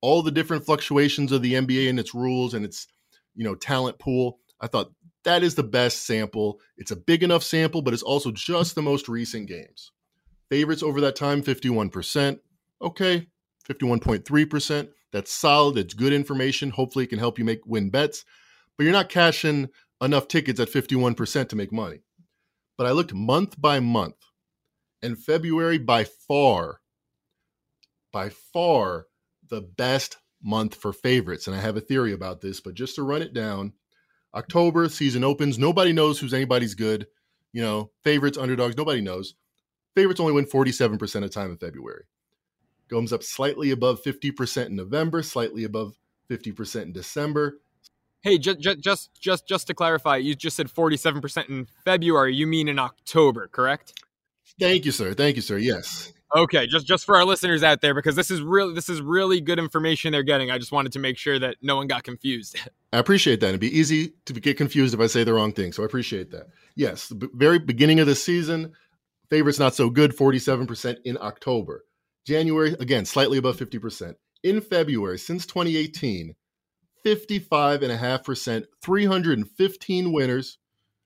all 0.00 0.22
the 0.22 0.30
different 0.30 0.66
fluctuations 0.66 1.32
of 1.32 1.42
the 1.42 1.54
NBA 1.54 1.88
and 1.88 1.98
its 1.98 2.14
rules 2.14 2.54
and 2.54 2.64
its 2.64 2.86
you 3.34 3.44
know 3.44 3.54
talent 3.54 3.98
pool. 3.98 4.38
I 4.60 4.66
thought 4.66 4.92
that 5.24 5.42
is 5.42 5.54
the 5.54 5.62
best 5.62 6.04
sample. 6.04 6.60
It's 6.76 6.90
a 6.90 6.96
big 6.96 7.22
enough 7.22 7.42
sample, 7.42 7.82
but 7.82 7.94
it's 7.94 8.02
also 8.02 8.30
just 8.32 8.74
the 8.74 8.82
most 8.82 9.08
recent 9.08 9.48
games. 9.48 9.92
Favorites 10.50 10.82
over 10.82 11.00
that 11.00 11.16
time, 11.16 11.42
51%. 11.42 12.40
Okay, 12.82 13.28
51.3%. 13.68 14.88
That's 15.12 15.32
solid. 15.32 15.78
It's 15.78 15.94
good 15.94 16.12
information. 16.12 16.70
Hopefully, 16.70 17.04
it 17.04 17.08
can 17.08 17.18
help 17.18 17.38
you 17.38 17.44
make 17.44 17.66
win 17.66 17.90
bets, 17.90 18.24
but 18.76 18.84
you're 18.84 18.92
not 18.92 19.08
cashing 19.08 19.68
enough 20.00 20.26
tickets 20.26 20.58
at 20.58 20.70
51% 20.70 21.48
to 21.48 21.56
make 21.56 21.72
money. 21.72 22.00
But 22.76 22.86
I 22.86 22.90
looked 22.92 23.14
month 23.14 23.60
by 23.60 23.78
month, 23.78 24.16
and 25.02 25.18
February 25.18 25.78
by 25.78 26.04
far, 26.04 26.80
by 28.12 28.30
far, 28.30 29.06
the 29.48 29.60
best 29.60 30.16
month 30.42 30.74
for 30.74 30.92
favorites. 30.92 31.46
And 31.46 31.54
I 31.54 31.60
have 31.60 31.76
a 31.76 31.80
theory 31.80 32.12
about 32.12 32.40
this, 32.40 32.60
but 32.60 32.74
just 32.74 32.96
to 32.96 33.02
run 33.02 33.22
it 33.22 33.34
down, 33.34 33.74
October 34.34 34.88
season 34.88 35.24
opens. 35.24 35.58
Nobody 35.58 35.92
knows 35.92 36.18
who's 36.18 36.34
anybody's 36.34 36.74
good. 36.74 37.06
You 37.52 37.62
know, 37.62 37.90
favorites, 38.02 38.38
underdogs, 38.38 38.76
nobody 38.76 39.02
knows. 39.02 39.34
Favorites 39.94 40.20
only 40.20 40.32
win 40.32 40.46
47% 40.46 41.22
of 41.22 41.30
time 41.30 41.50
in 41.50 41.58
February. 41.58 42.04
Goes 42.92 43.10
up 43.10 43.22
slightly 43.22 43.70
above 43.70 44.02
50% 44.02 44.66
in 44.66 44.76
November, 44.76 45.22
slightly 45.22 45.64
above 45.64 45.96
50% 46.28 46.82
in 46.82 46.92
December. 46.92 47.58
Hey, 48.20 48.36
just 48.36 48.60
just 48.60 49.10
just 49.18 49.48
just 49.48 49.66
to 49.68 49.74
clarify, 49.74 50.18
you 50.18 50.34
just 50.34 50.56
said 50.56 50.68
47% 50.68 51.48
in 51.48 51.66
February. 51.86 52.34
You 52.34 52.46
mean 52.46 52.68
in 52.68 52.78
October, 52.78 53.48
correct? 53.48 53.94
Thank 54.60 54.84
you, 54.84 54.92
sir. 54.92 55.14
Thank 55.14 55.36
you, 55.36 55.42
sir. 55.42 55.56
Yes. 55.56 56.12
Okay, 56.36 56.66
just 56.66 56.86
just 56.86 57.06
for 57.06 57.16
our 57.16 57.24
listeners 57.24 57.62
out 57.62 57.80
there, 57.80 57.94
because 57.94 58.14
this 58.14 58.30
is 58.30 58.42
really 58.42 58.74
this 58.74 58.90
is 58.90 59.00
really 59.00 59.40
good 59.40 59.58
information 59.58 60.12
they're 60.12 60.22
getting. 60.22 60.50
I 60.50 60.58
just 60.58 60.70
wanted 60.70 60.92
to 60.92 60.98
make 60.98 61.16
sure 61.16 61.38
that 61.38 61.56
no 61.62 61.76
one 61.76 61.86
got 61.86 62.02
confused. 62.02 62.58
I 62.92 62.98
appreciate 62.98 63.40
that. 63.40 63.48
It'd 63.48 63.60
be 63.60 63.74
easy 63.74 64.12
to 64.26 64.34
get 64.34 64.58
confused 64.58 64.92
if 64.92 65.00
I 65.00 65.06
say 65.06 65.24
the 65.24 65.32
wrong 65.32 65.52
thing, 65.52 65.72
so 65.72 65.82
I 65.82 65.86
appreciate 65.86 66.30
that. 66.32 66.48
Yes, 66.76 67.08
the 67.08 67.30
very 67.32 67.58
beginning 67.58 68.00
of 68.00 68.06
the 68.06 68.14
season, 68.14 68.74
favorites 69.30 69.58
not 69.58 69.74
so 69.74 69.88
good, 69.88 70.14
forty-seven 70.14 70.66
percent 70.66 70.98
in 71.06 71.16
October. 71.18 71.86
January 72.26 72.74
again, 72.78 73.04
slightly 73.04 73.38
above 73.38 73.56
fifty 73.56 73.78
percent. 73.78 74.16
In 74.42 74.60
February, 74.60 75.18
since 75.18 75.46
2018, 75.46 76.34
55.5%, 77.04 78.64
315 78.82 80.12
winners, 80.12 80.58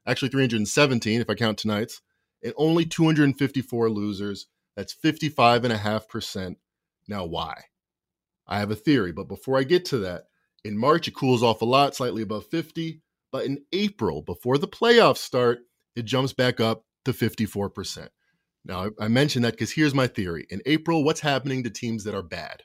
actually 0.06 0.28
317 0.28 1.20
if 1.20 1.30
I 1.30 1.35
count 1.35 1.58
tonight's, 1.58 2.02
and 2.42 2.54
only 2.56 2.85
254 2.85 3.90
losers. 3.90 4.46
That's 4.76 4.94
55.5%. 4.94 6.56
Now, 7.08 7.25
why? 7.25 7.64
I 8.46 8.58
have 8.58 8.70
a 8.70 8.76
theory, 8.76 9.12
but 9.12 9.28
before 9.28 9.58
I 9.58 9.64
get 9.64 9.85
to 9.87 9.99
that, 9.99 10.25
in 10.64 10.76
March, 10.76 11.08
it 11.08 11.14
cools 11.14 11.42
off 11.42 11.62
a 11.62 11.64
lot, 11.64 11.94
slightly 11.94 12.23
above 12.23 12.46
50. 12.46 13.00
But 13.32 13.46
in 13.46 13.64
April, 13.73 14.23
before 14.23 14.58
the 14.58 14.68
playoffs 14.68 15.18
start, 15.18 15.61
it 15.94 16.04
jumps 16.04 16.32
back 16.32 16.61
up 16.61 16.85
to 17.04 17.12
54%. 17.12 18.08
Now, 18.66 18.90
I 19.00 19.08
mentioned 19.08 19.44
that 19.44 19.52
because 19.52 19.73
here's 19.73 19.94
my 19.94 20.06
theory. 20.06 20.46
In 20.50 20.61
April, 20.66 21.04
what's 21.04 21.20
happening 21.20 21.62
to 21.62 21.70
teams 21.70 22.04
that 22.04 22.14
are 22.14 22.23
bad? 22.23 22.62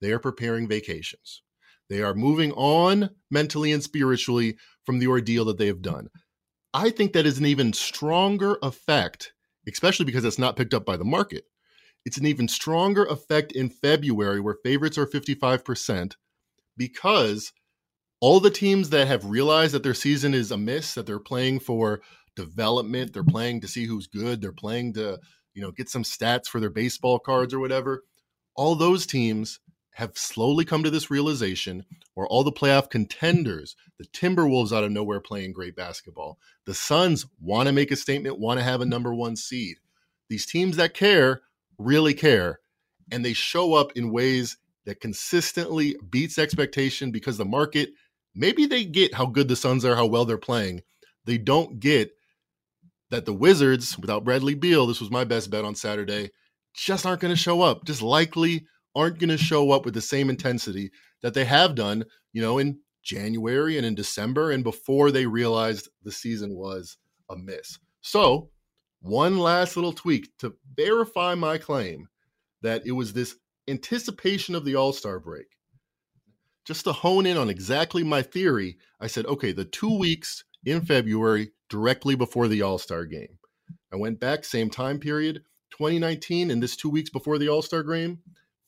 They 0.00 0.12
are 0.12 0.18
preparing 0.18 0.68
vacations. 0.68 1.42
They 1.88 2.02
are 2.02 2.14
moving 2.14 2.52
on 2.52 3.10
mentally 3.30 3.72
and 3.72 3.82
spiritually 3.82 4.56
from 4.84 4.98
the 4.98 5.06
ordeal 5.06 5.44
that 5.46 5.58
they 5.58 5.66
have 5.68 5.82
done. 5.82 6.08
I 6.74 6.90
think 6.90 7.12
that 7.12 7.26
is 7.26 7.38
an 7.38 7.46
even 7.46 7.72
stronger 7.72 8.58
effect 8.62 9.32
especially 9.74 10.06
because 10.06 10.24
it's 10.24 10.38
not 10.38 10.56
picked 10.56 10.74
up 10.74 10.84
by 10.84 10.96
the 10.96 11.04
market. 11.04 11.44
It's 12.04 12.16
an 12.16 12.26
even 12.26 12.48
stronger 12.48 13.04
effect 13.04 13.52
in 13.52 13.68
February 13.68 14.40
where 14.40 14.56
favorites 14.64 14.96
are 14.98 15.06
55% 15.06 16.14
because 16.76 17.52
all 18.20 18.40
the 18.40 18.50
teams 18.50 18.90
that 18.90 19.06
have 19.06 19.24
realized 19.24 19.74
that 19.74 19.82
their 19.82 19.94
season 19.94 20.34
is 20.34 20.50
amiss, 20.50 20.94
that 20.94 21.06
they're 21.06 21.18
playing 21.18 21.60
for 21.60 22.00
development, 22.38 23.12
they're 23.12 23.24
playing 23.24 23.60
to 23.60 23.68
see 23.68 23.84
who's 23.84 24.06
good, 24.06 24.40
they're 24.40 24.52
playing 24.52 24.94
to, 24.94 25.18
you 25.54 25.60
know, 25.60 25.72
get 25.72 25.88
some 25.88 26.04
stats 26.04 26.46
for 26.46 26.60
their 26.60 26.70
baseball 26.70 27.18
cards 27.18 27.52
or 27.52 27.58
whatever. 27.58 28.04
All 28.54 28.76
those 28.76 29.06
teams 29.06 29.58
have 29.94 30.16
slowly 30.16 30.64
come 30.64 30.84
to 30.84 30.90
this 30.90 31.10
realization 31.10 31.84
where 32.14 32.28
all 32.28 32.44
the 32.44 32.52
playoff 32.52 32.88
contenders, 32.88 33.74
the 33.98 34.06
Timberwolves 34.06 34.72
out 34.72 34.84
of 34.84 34.92
nowhere 34.92 35.20
playing 35.20 35.52
great 35.52 35.74
basketball. 35.74 36.38
The 36.66 36.74
Suns 36.74 37.26
want 37.40 37.66
to 37.66 37.72
make 37.72 37.90
a 37.90 37.96
statement, 37.96 38.38
want 38.38 38.60
to 38.60 38.64
have 38.64 38.80
a 38.80 38.86
number 38.86 39.12
one 39.12 39.34
seed. 39.34 39.78
These 40.28 40.46
teams 40.46 40.76
that 40.76 40.94
care 40.94 41.42
really 41.78 42.14
care, 42.14 42.60
and 43.10 43.24
they 43.24 43.32
show 43.32 43.74
up 43.74 43.90
in 43.96 44.12
ways 44.12 44.56
that 44.86 45.00
consistently 45.00 45.96
beats 46.08 46.38
expectation 46.38 47.10
because 47.10 47.36
the 47.36 47.44
market 47.44 47.90
maybe 48.36 48.66
they 48.66 48.84
get 48.84 49.14
how 49.14 49.26
good 49.26 49.48
the 49.48 49.56
Suns 49.56 49.84
are, 49.84 49.96
how 49.96 50.06
well 50.06 50.24
they're 50.24 50.38
playing. 50.38 50.82
They 51.24 51.38
don't 51.38 51.80
get 51.80 52.12
that 53.10 53.24
the 53.24 53.32
Wizards, 53.32 53.98
without 53.98 54.24
Bradley 54.24 54.54
Beal, 54.54 54.86
this 54.86 55.00
was 55.00 55.10
my 55.10 55.24
best 55.24 55.50
bet 55.50 55.64
on 55.64 55.74
Saturday, 55.74 56.30
just 56.74 57.06
aren't 57.06 57.20
going 57.20 57.34
to 57.34 57.40
show 57.40 57.62
up. 57.62 57.84
Just 57.84 58.02
likely 58.02 58.66
aren't 58.94 59.18
going 59.18 59.30
to 59.30 59.38
show 59.38 59.70
up 59.70 59.84
with 59.84 59.94
the 59.94 60.00
same 60.00 60.30
intensity 60.30 60.90
that 61.22 61.34
they 61.34 61.44
have 61.44 61.74
done, 61.74 62.04
you 62.32 62.42
know, 62.42 62.58
in 62.58 62.78
January 63.02 63.76
and 63.76 63.86
in 63.86 63.94
December 63.94 64.50
and 64.50 64.62
before 64.62 65.10
they 65.10 65.26
realized 65.26 65.88
the 66.02 66.12
season 66.12 66.54
was 66.54 66.98
a 67.30 67.36
miss. 67.36 67.78
So, 68.00 68.50
one 69.00 69.38
last 69.38 69.76
little 69.76 69.92
tweak 69.92 70.36
to 70.38 70.54
verify 70.76 71.34
my 71.34 71.58
claim 71.58 72.08
that 72.62 72.86
it 72.86 72.92
was 72.92 73.12
this 73.12 73.36
anticipation 73.68 74.54
of 74.54 74.64
the 74.64 74.74
All 74.74 74.92
Star 74.92 75.20
break. 75.20 75.46
Just 76.64 76.84
to 76.84 76.92
hone 76.92 77.24
in 77.24 77.36
on 77.36 77.48
exactly 77.48 78.02
my 78.04 78.20
theory, 78.20 78.76
I 79.00 79.06
said, 79.06 79.26
okay, 79.26 79.52
the 79.52 79.64
two 79.64 79.96
weeks 79.96 80.44
in 80.64 80.84
February 80.84 81.52
directly 81.68 82.14
before 82.14 82.48
the 82.48 82.62
All 82.62 82.78
Star 82.78 83.04
game. 83.04 83.38
I 83.92 83.96
went 83.96 84.20
back, 84.20 84.44
same 84.44 84.70
time 84.70 84.98
period, 84.98 85.42
2019, 85.70 86.50
and 86.50 86.62
this 86.62 86.76
two 86.76 86.90
weeks 86.90 87.10
before 87.10 87.38
the 87.38 87.48
All 87.48 87.62
Star 87.62 87.82
game, 87.82 88.18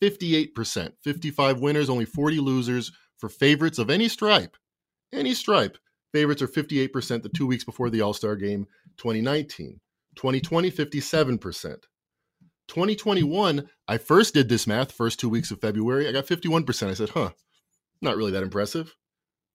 58%, 0.03 0.93
55 1.03 1.61
winners, 1.61 1.91
only 1.91 2.05
40 2.05 2.41
losers 2.41 2.93
for 3.19 3.29
favorites 3.29 3.79
of 3.79 3.91
any 3.91 4.09
stripe. 4.09 4.57
Any 5.13 5.35
stripe. 5.35 5.79
Favorites 6.13 6.43
are 6.43 6.49
58% 6.49 7.23
the 7.23 7.29
two 7.29 7.47
weeks 7.47 7.65
before 7.65 7.91
the 7.91 8.01
All 8.01 8.15
Star 8.15 8.37
game 8.37 8.67
2019. 8.97 9.81
2020, 10.17 10.71
57%. 10.71 11.77
2021, 12.69 13.69
I 13.89 13.99
first 13.99 14.35
did 14.35 14.49
this 14.49 14.67
math, 14.67 14.93
first 14.93 15.19
two 15.19 15.29
weeks 15.29 15.51
of 15.51 15.61
February. 15.61 16.09
I 16.09 16.13
got 16.13 16.27
51%. 16.27 16.89
I 16.89 16.95
said, 16.95 17.11
huh, 17.11 17.31
not 18.01 18.17
really 18.17 18.33
that 18.33 18.43
impressive. 18.43 18.95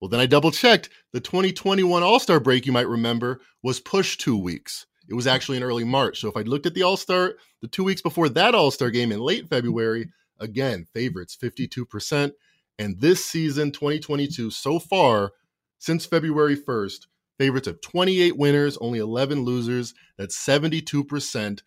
Well, 0.02 0.10
then 0.10 0.20
I 0.20 0.26
double 0.26 0.52
checked. 0.52 0.90
The 1.14 1.20
2021 1.20 2.04
All 2.04 2.20
Star 2.20 2.40
break, 2.40 2.66
you 2.66 2.72
might 2.72 2.88
remember, 2.88 3.42
was 3.64 3.80
pushed 3.80 4.22
two 4.22 4.38
weeks. 4.38 4.86
It 5.08 5.14
was 5.14 5.28
actually 5.28 5.58
in 5.58 5.64
early 5.64 5.84
March. 5.84 6.20
So 6.20 6.28
if 6.28 6.36
I 6.36 6.42
looked 6.42 6.66
at 6.66 6.74
the 6.74 6.84
All 6.84 6.98
Star, 6.98 7.36
the 7.62 7.68
two 7.68 7.84
weeks 7.84 8.02
before 8.02 8.30
that 8.30 8.56
All 8.56 8.72
Star 8.72 8.90
game 8.90 9.12
in 9.12 9.20
late 9.20 9.48
February, 9.48 10.10
Again, 10.40 10.86
favorites 10.94 11.38
52%. 11.42 12.32
And 12.78 13.00
this 13.00 13.24
season, 13.24 13.72
2022, 13.72 14.52
so 14.52 14.80
far, 14.80 15.32
since 15.80 16.06
February 16.06 16.58
1st, 16.58 17.08
favorites 17.38 17.68
of 17.68 17.82
28 17.82 18.38
winners, 18.38 18.78
only 18.78 19.00
11 19.00 19.44
losers. 19.44 19.94
That's 20.18 20.38
72%. 20.38 21.62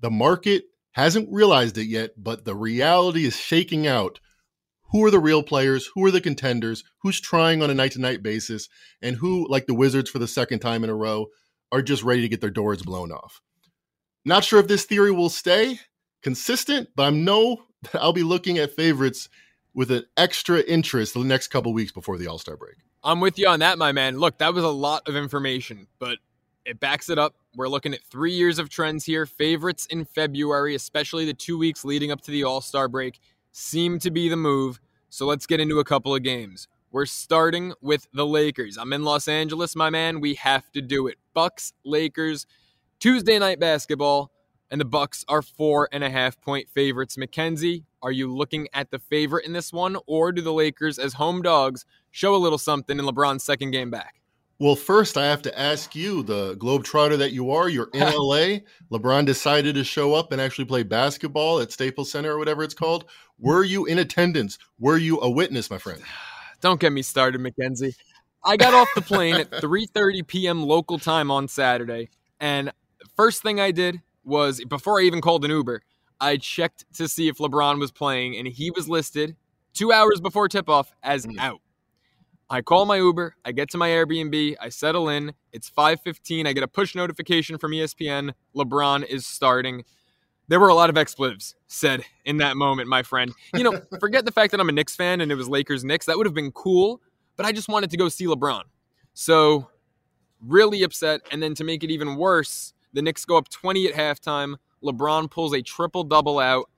The 0.00 0.10
market 0.10 0.64
hasn't 0.92 1.32
realized 1.32 1.78
it 1.78 1.86
yet, 1.86 2.10
but 2.16 2.44
the 2.44 2.54
reality 2.54 3.24
is 3.24 3.36
shaking 3.36 3.86
out. 3.86 4.20
Who 4.92 5.04
are 5.04 5.10
the 5.10 5.18
real 5.18 5.42
players? 5.42 5.90
Who 5.94 6.04
are 6.04 6.10
the 6.10 6.20
contenders? 6.20 6.84
Who's 6.98 7.20
trying 7.20 7.62
on 7.62 7.70
a 7.70 7.74
night 7.74 7.92
to 7.92 8.00
night 8.00 8.22
basis? 8.22 8.68
And 9.00 9.16
who, 9.16 9.48
like 9.48 9.66
the 9.66 9.74
Wizards 9.74 10.10
for 10.10 10.18
the 10.18 10.28
second 10.28 10.60
time 10.60 10.84
in 10.84 10.90
a 10.90 10.94
row, 10.94 11.28
are 11.72 11.80
just 11.80 12.02
ready 12.02 12.20
to 12.20 12.28
get 12.28 12.42
their 12.42 12.50
doors 12.50 12.82
blown 12.82 13.10
off? 13.10 13.40
Not 14.24 14.44
sure 14.44 14.60
if 14.60 14.68
this 14.68 14.84
theory 14.84 15.10
will 15.10 15.30
stay 15.30 15.80
consistent, 16.22 16.90
but 16.94 17.04
I 17.04 17.10
know 17.10 17.64
that 17.90 17.94
I'll 18.02 18.12
be 18.12 18.22
looking 18.22 18.58
at 18.58 18.76
favorites 18.76 19.28
with 19.74 19.90
an 19.90 20.04
extra 20.18 20.60
interest 20.60 21.14
the 21.14 21.20
next 21.20 21.48
couple 21.48 21.72
weeks 21.72 21.92
before 21.92 22.18
the 22.18 22.26
All 22.26 22.38
Star 22.38 22.56
break. 22.56 22.76
I'm 23.02 23.20
with 23.20 23.38
you 23.38 23.48
on 23.48 23.60
that, 23.60 23.78
my 23.78 23.92
man. 23.92 24.18
Look, 24.18 24.38
that 24.38 24.52
was 24.52 24.62
a 24.62 24.68
lot 24.68 25.08
of 25.08 25.16
information, 25.16 25.88
but 25.98 26.18
it 26.64 26.78
backs 26.78 27.08
it 27.08 27.18
up. 27.18 27.34
We're 27.56 27.68
looking 27.68 27.94
at 27.94 28.02
three 28.04 28.32
years 28.32 28.58
of 28.58 28.68
trends 28.68 29.04
here. 29.04 29.26
Favorites 29.26 29.86
in 29.86 30.04
February, 30.04 30.74
especially 30.74 31.24
the 31.24 31.34
two 31.34 31.58
weeks 31.58 31.84
leading 31.84 32.12
up 32.12 32.20
to 32.22 32.30
the 32.30 32.44
All 32.44 32.60
Star 32.60 32.88
break, 32.88 33.18
seem 33.52 33.98
to 34.00 34.10
be 34.10 34.28
the 34.28 34.36
move. 34.36 34.80
So 35.08 35.26
let's 35.26 35.46
get 35.46 35.60
into 35.60 35.78
a 35.78 35.84
couple 35.84 36.14
of 36.14 36.22
games. 36.22 36.68
We're 36.90 37.06
starting 37.06 37.72
with 37.80 38.08
the 38.12 38.26
Lakers. 38.26 38.76
I'm 38.76 38.92
in 38.92 39.04
Los 39.04 39.28
Angeles, 39.28 39.76
my 39.76 39.88
man. 39.88 40.20
We 40.20 40.34
have 40.34 40.70
to 40.72 40.82
do 40.82 41.06
it. 41.06 41.16
Bucks, 41.32 41.72
Lakers, 41.84 42.46
Tuesday 42.98 43.38
night 43.38 43.60
basketball 43.60 44.30
and 44.72 44.80
the 44.80 44.86
Bucks 44.86 45.22
are 45.28 45.42
four 45.42 45.86
and 45.92 46.02
a 46.02 46.08
half 46.08 46.40
point 46.40 46.66
favorites. 46.70 47.18
Mackenzie, 47.18 47.84
are 48.02 48.10
you 48.10 48.34
looking 48.34 48.68
at 48.72 48.90
the 48.90 48.98
favorite 48.98 49.44
in 49.44 49.52
this 49.52 49.70
one, 49.70 49.98
or 50.06 50.32
do 50.32 50.40
the 50.40 50.52
Lakers, 50.52 50.98
as 50.98 51.12
home 51.12 51.42
dogs, 51.42 51.84
show 52.10 52.34
a 52.34 52.38
little 52.38 52.56
something 52.56 52.98
in 52.98 53.04
LeBron's 53.04 53.44
second 53.44 53.72
game 53.72 53.90
back? 53.90 54.21
Well, 54.62 54.76
first, 54.76 55.18
I 55.18 55.26
have 55.26 55.42
to 55.42 55.58
ask 55.58 55.96
you, 55.96 56.22
the 56.22 56.54
Globetrotter 56.54 57.18
that 57.18 57.32
you 57.32 57.50
are, 57.50 57.68
you're 57.68 57.90
in 57.92 58.00
LA. 58.16 58.60
LeBron 58.92 59.26
decided 59.26 59.74
to 59.74 59.82
show 59.82 60.14
up 60.14 60.30
and 60.30 60.40
actually 60.40 60.66
play 60.66 60.84
basketball 60.84 61.58
at 61.58 61.72
Staples 61.72 62.12
Center 62.12 62.30
or 62.30 62.38
whatever 62.38 62.62
it's 62.62 62.72
called. 62.72 63.06
Were 63.40 63.64
you 63.64 63.86
in 63.86 63.98
attendance? 63.98 64.60
Were 64.78 64.98
you 64.98 65.20
a 65.20 65.28
witness, 65.28 65.68
my 65.68 65.78
friend? 65.78 66.00
Don't 66.60 66.78
get 66.78 66.92
me 66.92 67.02
started, 67.02 67.40
Mackenzie. 67.40 67.96
I 68.44 68.56
got 68.56 68.72
off 68.72 68.88
the 68.94 69.00
plane 69.00 69.34
at 69.34 69.50
3:30 69.50 70.24
p.m. 70.28 70.62
local 70.62 70.96
time 70.96 71.32
on 71.32 71.48
Saturday, 71.48 72.08
and 72.38 72.70
first 73.16 73.42
thing 73.42 73.58
I 73.58 73.72
did 73.72 74.00
was 74.22 74.64
before 74.66 75.00
I 75.00 75.02
even 75.02 75.20
called 75.20 75.44
an 75.44 75.50
Uber, 75.50 75.82
I 76.20 76.36
checked 76.36 76.84
to 76.94 77.08
see 77.08 77.26
if 77.26 77.38
LeBron 77.38 77.80
was 77.80 77.90
playing, 77.90 78.36
and 78.36 78.46
he 78.46 78.70
was 78.70 78.88
listed 78.88 79.34
two 79.74 79.90
hours 79.90 80.20
before 80.20 80.46
tip-off 80.46 80.92
as 81.02 81.26
mm. 81.26 81.36
out. 81.40 81.60
I 82.52 82.60
call 82.60 82.84
my 82.84 82.98
Uber, 82.98 83.34
I 83.46 83.52
get 83.52 83.70
to 83.70 83.78
my 83.78 83.88
Airbnb, 83.88 84.56
I 84.60 84.68
settle 84.68 85.08
in. 85.08 85.32
It's 85.54 85.70
5:15. 85.70 86.46
I 86.46 86.52
get 86.52 86.62
a 86.62 86.68
push 86.68 86.94
notification 86.94 87.56
from 87.56 87.72
ESPN. 87.72 88.34
LeBron 88.54 89.06
is 89.06 89.26
starting. 89.26 89.84
There 90.48 90.60
were 90.60 90.68
a 90.68 90.74
lot 90.74 90.90
of 90.90 90.98
expletives 90.98 91.54
said 91.66 92.04
in 92.26 92.36
that 92.36 92.58
moment, 92.58 92.90
my 92.90 93.02
friend. 93.02 93.32
You 93.54 93.64
know, 93.64 93.80
forget 94.00 94.26
the 94.26 94.32
fact 94.32 94.50
that 94.50 94.60
I'm 94.60 94.68
a 94.68 94.72
Knicks 94.72 94.94
fan 94.94 95.22
and 95.22 95.32
it 95.32 95.34
was 95.34 95.48
Lakers 95.48 95.82
Knicks. 95.82 96.04
That 96.04 96.18
would 96.18 96.26
have 96.26 96.34
been 96.34 96.52
cool, 96.52 97.00
but 97.36 97.46
I 97.46 97.52
just 97.52 97.70
wanted 97.70 97.88
to 97.90 97.96
go 97.96 98.10
see 98.10 98.26
LeBron. 98.26 98.64
So, 99.14 99.70
really 100.46 100.82
upset. 100.82 101.22
And 101.30 101.42
then 101.42 101.54
to 101.54 101.64
make 101.64 101.82
it 101.82 101.90
even 101.90 102.16
worse, 102.16 102.74
the 102.92 103.00
Knicks 103.00 103.24
go 103.24 103.38
up 103.38 103.48
20 103.48 103.86
at 103.86 103.94
halftime. 103.94 104.56
LeBron 104.84 105.30
pulls 105.30 105.54
a 105.54 105.62
triple 105.62 106.04
double 106.04 106.38
out. 106.38 106.68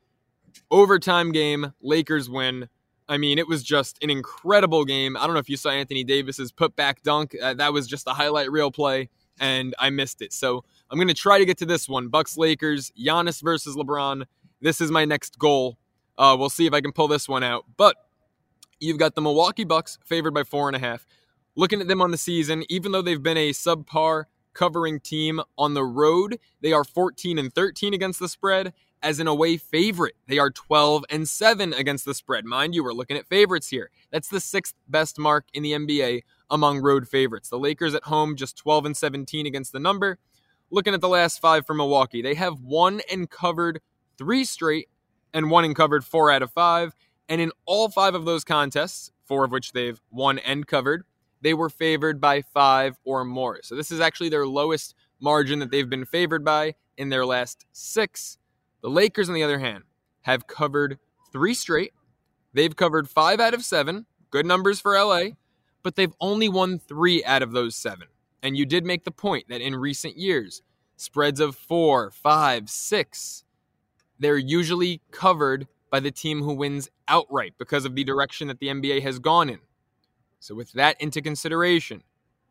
Overtime 0.71 1.33
game, 1.33 1.73
Lakers 1.83 2.31
win. 2.31 2.69
I 3.09 3.19
mean, 3.19 3.39
it 3.39 3.47
was 3.47 3.63
just 3.63 4.03
an 4.03 4.11
incredible 4.11 4.85
game. 4.85 5.17
I 5.17 5.27
don't 5.27 5.35
know 5.35 5.41
if 5.41 5.51
you 5.51 5.57
saw 5.57 5.71
Anthony 5.71 6.05
Davis's 6.05 6.53
putback 6.53 7.03
dunk. 7.03 7.37
Uh, 7.41 7.55
that 7.55 7.73
was 7.73 7.87
just 7.87 8.07
a 8.07 8.11
highlight 8.11 8.51
reel 8.51 8.71
play, 8.71 9.11
and 9.39 9.75
I 9.79 9.91
missed 9.91 10.23
it. 10.23 10.33
So 10.33 10.65
I'm 10.91 10.99
going 10.99 11.09
to 11.09 11.15
try 11.15 11.39
to 11.39 11.45
get 11.45 11.59
to 11.59 11.67
this 11.67 11.89
one: 11.89 12.09
Bucks 12.09 12.39
Lakers, 12.39 12.93
Giannis 12.99 13.43
versus 13.43 13.77
LeBron. 13.77 14.25
This 14.61 14.81
is 14.81 14.91
my 14.91 15.05
next 15.05 15.39
goal. 15.39 15.79
Uh, 16.17 16.37
we'll 16.39 16.51
see 16.51 16.67
if 16.67 16.73
I 16.73 16.81
can 16.81 16.93
pull 16.93 17.09
this 17.09 17.29
one 17.29 17.43
out. 17.43 17.65
But 17.77 17.97
you've 18.81 18.99
got 18.99 19.15
the 19.15 19.21
Milwaukee 19.21 19.65
Bucks 19.65 19.99
favored 20.05 20.33
by 20.33 20.45
four 20.45 20.69
and 20.69 20.77
a 20.77 20.79
half. 20.79 21.07
Looking 21.57 21.81
at 21.81 21.89
them 21.89 22.01
on 22.01 22.11
the 22.11 22.19
season, 22.19 22.65
even 22.69 22.93
though 22.93 23.03
they've 23.03 23.23
been 23.23 23.37
a 23.37 23.51
subpar 23.51 24.25
covering 24.55 25.01
team 25.01 25.41
on 25.59 25.75
the 25.75 25.85
road, 25.85 26.39
they 26.63 26.73
are 26.73 26.85
14 26.85 27.39
and 27.39 27.53
13 27.55 27.93
against 27.93 28.19
the 28.19 28.29
spread 28.29 28.73
as 29.05 29.21
an 29.21 29.29
away 29.29 29.59
favorite. 29.59 30.17
They 30.27 30.39
are 30.39 30.51
12 30.51 31.05
and 31.11 31.29
7 31.29 31.75
against 31.75 32.07
the 32.07 32.15
spread. 32.15 32.45
Mind 32.47 32.75
you, 32.75 32.83
we're 32.83 32.95
looking 32.95 33.19
at 33.19 33.29
favorites 33.29 33.69
here. 33.69 33.91
That's 34.11 34.29
the 34.29 34.41
sixth 34.41 34.75
best 34.89 35.19
mark 35.19 35.45
in 35.53 35.63
the 35.63 35.73
NBA 35.73 36.23
among 36.51 36.81
road 36.81 37.07
favorites. 37.07 37.51
The 37.51 37.59
Lakers 37.59 37.95
at 37.95 38.05
home 38.05 38.35
just 38.35 38.57
12 38.57 38.87
and 38.87 38.97
17 38.97 39.47
against 39.47 39.73
the 39.73 39.79
number. 39.79 40.19
Looking 40.71 40.95
at 40.95 41.03
the 41.03 41.09
last 41.09 41.41
five 41.41 41.67
for 41.67 41.75
Milwaukee, 41.75 42.23
they 42.23 42.35
have 42.35 42.61
won 42.61 43.03
and 43.13 43.31
covered 43.31 43.81
three 44.17 44.45
straight 44.45 44.89
and 45.35 45.51
won 45.51 45.65
and 45.65 45.77
covered 45.77 46.05
four 46.05 46.31
out 46.31 46.43
of 46.43 46.51
five. 46.51 46.95
And 47.29 47.41
in 47.41 47.53
all 47.67 47.91
five 47.91 48.15
of 48.15 48.25
those 48.25 48.43
contests, 48.43 49.13
four 49.27 49.45
of 49.45 49.53
which 49.53 49.73
they've 49.73 50.01
won 50.11 50.39
and 50.39 50.67
covered, 50.67 51.05
they 51.43 51.53
were 51.53 51.69
favored 51.69 52.21
by 52.23 52.41
five 52.41 52.97
or 53.05 53.25
more. 53.25 53.61
So 53.63 53.77
this 53.77 53.91
is 53.91 54.01
actually 54.01 54.31
their 54.31 54.47
lowest 54.47 54.95
margin 55.21 55.59
that 55.59 55.71
they've 55.71 55.89
been 55.89 56.07
favored 56.07 56.45
by 56.45 56.75
in 56.97 57.11
their 57.11 57.27
last 57.27 57.67
six. 57.73 58.39
The 58.85 58.91
Lakers, 58.91 59.31
on 59.31 59.35
the 59.35 59.43
other 59.43 59.61
hand, 59.61 59.85
have 60.21 60.47
covered 60.47 60.99
three 61.33 61.55
straight. 61.55 61.95
They've 62.53 62.77
covered 62.77 63.09
five 63.09 63.41
out 63.41 63.55
of 63.55 63.65
seven. 63.65 64.05
Good 64.31 64.45
numbers 64.45 64.79
for 64.79 64.93
LA, 64.93 65.29
but 65.83 65.97
they've 65.97 66.13
only 66.21 66.51
won 66.51 66.79
three 66.79 67.25
out 67.25 67.43
of 67.43 67.53
those 67.53 67.75
seven. 67.75 68.09
And 68.43 68.59
you 68.59 68.67
did 68.67 68.85
make 68.85 69.05
the 69.05 69.11
point 69.11 69.49
that 69.49 69.63
in 69.63 69.75
recent 69.75 70.19
years, 70.19 70.61
spreads 70.97 71.41
of 71.41 71.57
four, 71.57 72.11
five, 72.11 72.69
six, 72.69 73.45
they're 74.19 74.37
usually 74.37 75.01
covered 75.11 75.67
by 75.91 76.01
the 76.01 76.11
team 76.11 76.43
who 76.43 76.53
wins 76.53 76.91
outright 77.09 77.55
because 77.57 77.87
of 77.87 77.95
the 77.95 78.05
direction 78.05 78.49
that 78.49 78.59
the 78.59 78.67
NBA 78.67 79.01
has 79.01 79.19
gone 79.19 79.49
in. 79.49 79.61
So, 80.41 80.55
with 80.55 80.73
that 80.73 81.01
into 81.01 81.23
consideration, 81.23 82.03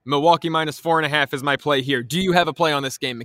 Milwaukee 0.04 0.50
minus 0.50 0.80
four 0.80 0.98
and 0.98 1.06
a 1.06 1.10
half 1.10 1.32
is 1.32 1.44
my 1.44 1.58
play 1.58 1.84
here. 1.84 2.02
Do 2.02 2.20
you 2.20 2.32
have 2.32 2.48
a 2.48 2.54
play 2.54 2.74
on 2.74 2.82
this 2.82 2.98
game, 2.98 3.20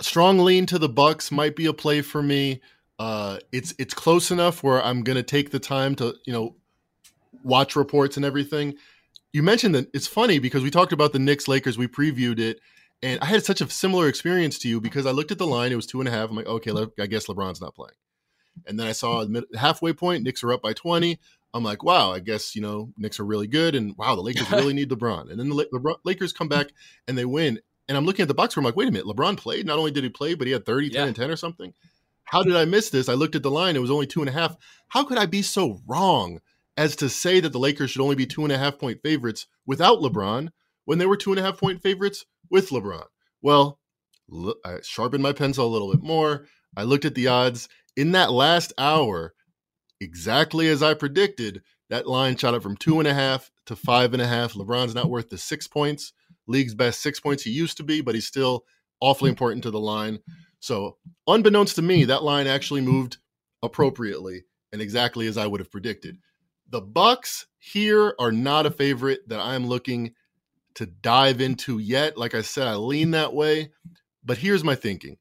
Strong 0.00 0.38
lean 0.38 0.66
to 0.66 0.78
the 0.78 0.88
Bucks 0.88 1.30
might 1.30 1.56
be 1.56 1.66
a 1.66 1.72
play 1.72 2.02
for 2.02 2.22
me. 2.22 2.60
Uh, 2.98 3.38
it's 3.52 3.74
it's 3.78 3.94
close 3.94 4.30
enough 4.30 4.62
where 4.62 4.82
I'm 4.84 5.02
going 5.02 5.16
to 5.16 5.22
take 5.22 5.50
the 5.50 5.58
time 5.58 5.94
to 5.96 6.14
you 6.26 6.32
know 6.32 6.56
watch 7.42 7.76
reports 7.76 8.16
and 8.16 8.24
everything. 8.26 8.74
You 9.32 9.42
mentioned 9.42 9.74
that 9.74 9.88
it's 9.94 10.06
funny 10.06 10.38
because 10.38 10.62
we 10.62 10.70
talked 10.70 10.92
about 10.92 11.12
the 11.12 11.18
Knicks 11.18 11.48
Lakers. 11.48 11.78
We 11.78 11.86
previewed 11.86 12.38
it, 12.38 12.60
and 13.02 13.20
I 13.20 13.26
had 13.26 13.44
such 13.44 13.60
a 13.60 13.70
similar 13.70 14.08
experience 14.08 14.58
to 14.60 14.68
you 14.68 14.80
because 14.80 15.06
I 15.06 15.12
looked 15.12 15.30
at 15.30 15.38
the 15.38 15.46
line. 15.46 15.72
It 15.72 15.76
was 15.76 15.86
two 15.86 16.00
and 16.00 16.08
a 16.08 16.12
half. 16.12 16.30
I'm 16.30 16.36
like, 16.36 16.46
okay, 16.46 16.72
I 16.98 17.06
guess 17.06 17.26
LeBron's 17.26 17.60
not 17.60 17.74
playing. 17.74 17.94
And 18.66 18.78
then 18.78 18.86
I 18.86 18.92
saw 18.92 19.24
the 19.24 19.46
halfway 19.58 19.92
point. 19.92 20.24
Knicks 20.24 20.42
are 20.42 20.52
up 20.52 20.62
by 20.62 20.72
20. 20.72 21.18
I'm 21.52 21.64
like, 21.64 21.82
wow, 21.82 22.12
I 22.12 22.20
guess 22.20 22.54
you 22.54 22.62
know 22.62 22.92
Knicks 22.96 23.18
are 23.18 23.24
really 23.24 23.46
good, 23.46 23.74
and 23.74 23.96
wow, 23.96 24.14
the 24.14 24.22
Lakers 24.22 24.50
really 24.52 24.74
need 24.74 24.90
LeBron. 24.90 25.30
And 25.30 25.38
then 25.38 25.48
the, 25.48 25.68
the 25.72 25.96
Lakers 26.04 26.32
come 26.32 26.48
back 26.48 26.68
and 27.08 27.16
they 27.16 27.24
win. 27.24 27.60
And 27.90 27.96
I'm 27.96 28.06
looking 28.06 28.22
at 28.22 28.28
the 28.28 28.34
box 28.34 28.52
score. 28.52 28.62
I'm 28.62 28.66
like, 28.66 28.76
wait 28.76 28.86
a 28.86 28.92
minute, 28.92 29.08
LeBron 29.08 29.36
played. 29.36 29.66
Not 29.66 29.76
only 29.76 29.90
did 29.90 30.04
he 30.04 30.10
play, 30.10 30.34
but 30.34 30.46
he 30.46 30.52
had 30.52 30.64
30, 30.64 30.90
10, 30.90 30.94
yeah. 31.00 31.06
and 31.08 31.16
10 31.16 31.28
or 31.28 31.34
something. 31.34 31.74
How 32.22 32.44
did 32.44 32.54
I 32.54 32.64
miss 32.64 32.88
this? 32.88 33.08
I 33.08 33.14
looked 33.14 33.34
at 33.34 33.42
the 33.42 33.50
line. 33.50 33.74
It 33.74 33.80
was 33.80 33.90
only 33.90 34.06
two 34.06 34.20
and 34.20 34.28
a 34.28 34.32
half. 34.32 34.56
How 34.86 35.02
could 35.02 35.18
I 35.18 35.26
be 35.26 35.42
so 35.42 35.80
wrong 35.88 36.38
as 36.76 36.94
to 36.96 37.08
say 37.08 37.40
that 37.40 37.50
the 37.52 37.58
Lakers 37.58 37.90
should 37.90 38.00
only 38.00 38.14
be 38.14 38.26
two 38.26 38.44
and 38.44 38.52
a 38.52 38.58
half 38.58 38.78
point 38.78 39.00
favorites 39.02 39.48
without 39.66 39.98
LeBron 39.98 40.50
when 40.84 40.98
they 40.98 41.06
were 41.06 41.16
two 41.16 41.32
and 41.32 41.40
a 41.40 41.42
half 41.42 41.58
point 41.58 41.82
favorites 41.82 42.26
with 42.48 42.70
LeBron? 42.70 43.06
Well, 43.42 43.80
I 44.64 44.78
sharpened 44.84 45.24
my 45.24 45.32
pencil 45.32 45.66
a 45.66 45.72
little 45.74 45.90
bit 45.90 46.00
more. 46.00 46.46
I 46.76 46.84
looked 46.84 47.04
at 47.04 47.16
the 47.16 47.26
odds 47.26 47.68
in 47.96 48.12
that 48.12 48.30
last 48.30 48.72
hour, 48.78 49.34
exactly 50.00 50.68
as 50.68 50.80
I 50.80 50.94
predicted. 50.94 51.62
That 51.88 52.06
line 52.06 52.36
shot 52.36 52.54
up 52.54 52.62
from 52.62 52.76
two 52.76 53.00
and 53.00 53.08
a 53.08 53.14
half 53.14 53.50
to 53.66 53.74
five 53.74 54.12
and 54.12 54.22
a 54.22 54.28
half. 54.28 54.52
LeBron's 54.52 54.94
not 54.94 55.10
worth 55.10 55.28
the 55.28 55.38
six 55.38 55.66
points 55.66 56.12
league's 56.50 56.74
best 56.74 57.00
six 57.00 57.20
points 57.20 57.42
he 57.42 57.50
used 57.50 57.76
to 57.78 57.82
be, 57.82 58.00
but 58.00 58.14
he's 58.14 58.26
still 58.26 58.64
awfully 59.00 59.30
mm. 59.30 59.32
important 59.32 59.62
to 59.62 59.70
the 59.70 59.80
line. 59.80 60.18
So, 60.60 60.98
unbeknownst 61.26 61.76
to 61.76 61.82
me, 61.82 62.04
that 62.04 62.22
line 62.22 62.46
actually 62.46 62.82
moved 62.82 63.16
appropriately 63.62 64.44
and 64.72 64.82
exactly 64.82 65.26
as 65.26 65.38
I 65.38 65.46
would 65.46 65.60
have 65.60 65.70
predicted. 65.70 66.18
The 66.68 66.80
Bucks 66.80 67.46
here 67.58 68.14
are 68.18 68.32
not 68.32 68.66
a 68.66 68.70
favorite 68.70 69.28
that 69.28 69.40
I'm 69.40 69.66
looking 69.66 70.14
to 70.74 70.86
dive 70.86 71.40
into 71.40 71.78
yet. 71.78 72.16
Like 72.16 72.34
I 72.34 72.42
said, 72.42 72.66
I 72.66 72.74
lean 72.74 73.10
that 73.12 73.34
way, 73.34 73.70
but 74.24 74.38
here's 74.38 74.64
my 74.64 74.74
thinking. 74.74 75.16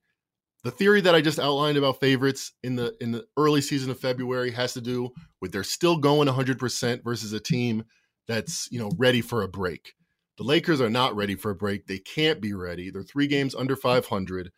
The 0.63 0.71
theory 0.71 1.01
that 1.01 1.15
I 1.15 1.21
just 1.21 1.39
outlined 1.39 1.77
about 1.77 2.01
favorites 2.01 2.51
in 2.63 2.75
the 2.75 2.93
in 2.99 3.11
the 3.11 3.25
early 3.37 3.61
season 3.61 3.89
of 3.89 3.99
February 3.99 4.51
has 4.51 4.73
to 4.73 4.81
do 4.81 5.11
with 5.41 5.53
they're 5.53 5.63
still 5.63 5.97
going 5.97 6.27
100% 6.27 7.03
versus 7.03 7.31
a 7.31 7.39
team 7.39 7.85
that's, 8.27 8.67
you 8.69 8.79
know, 8.79 8.91
ready 8.97 9.21
for 9.21 9.41
a 9.41 9.47
break. 9.47 9.93
The 10.39 10.45
Lakers 10.45 10.79
are 10.79 10.89
not 10.89 11.17
ready 11.17 11.35
for 11.35 11.51
a 11.51 11.55
break. 11.55 11.85
They 11.85 11.97
can't 11.99 12.39
be 12.39 12.53
ready. 12.53 12.89
They're 12.89 13.03
three 13.03 13.27
games 13.27 13.53
under 13.53 13.75
500. 13.75 14.53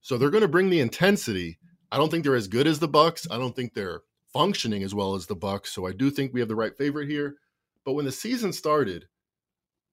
So 0.00 0.16
they're 0.16 0.30
going 0.30 0.40
to 0.40 0.48
bring 0.48 0.70
the 0.70 0.80
intensity. 0.80 1.58
I 1.92 1.98
don't 1.98 2.10
think 2.10 2.24
they're 2.24 2.34
as 2.34 2.48
good 2.48 2.66
as 2.66 2.78
the 2.78 2.88
Bucks. 2.88 3.26
I 3.30 3.36
don't 3.36 3.54
think 3.54 3.74
they're 3.74 4.00
functioning 4.32 4.82
as 4.82 4.94
well 4.94 5.14
as 5.14 5.26
the 5.26 5.36
Bucks. 5.36 5.70
So 5.70 5.86
I 5.86 5.92
do 5.92 6.08
think 6.10 6.32
we 6.32 6.40
have 6.40 6.48
the 6.48 6.56
right 6.56 6.74
favorite 6.74 7.10
here. 7.10 7.36
But 7.84 7.92
when 7.92 8.06
the 8.06 8.10
season 8.10 8.54
started, 8.54 9.04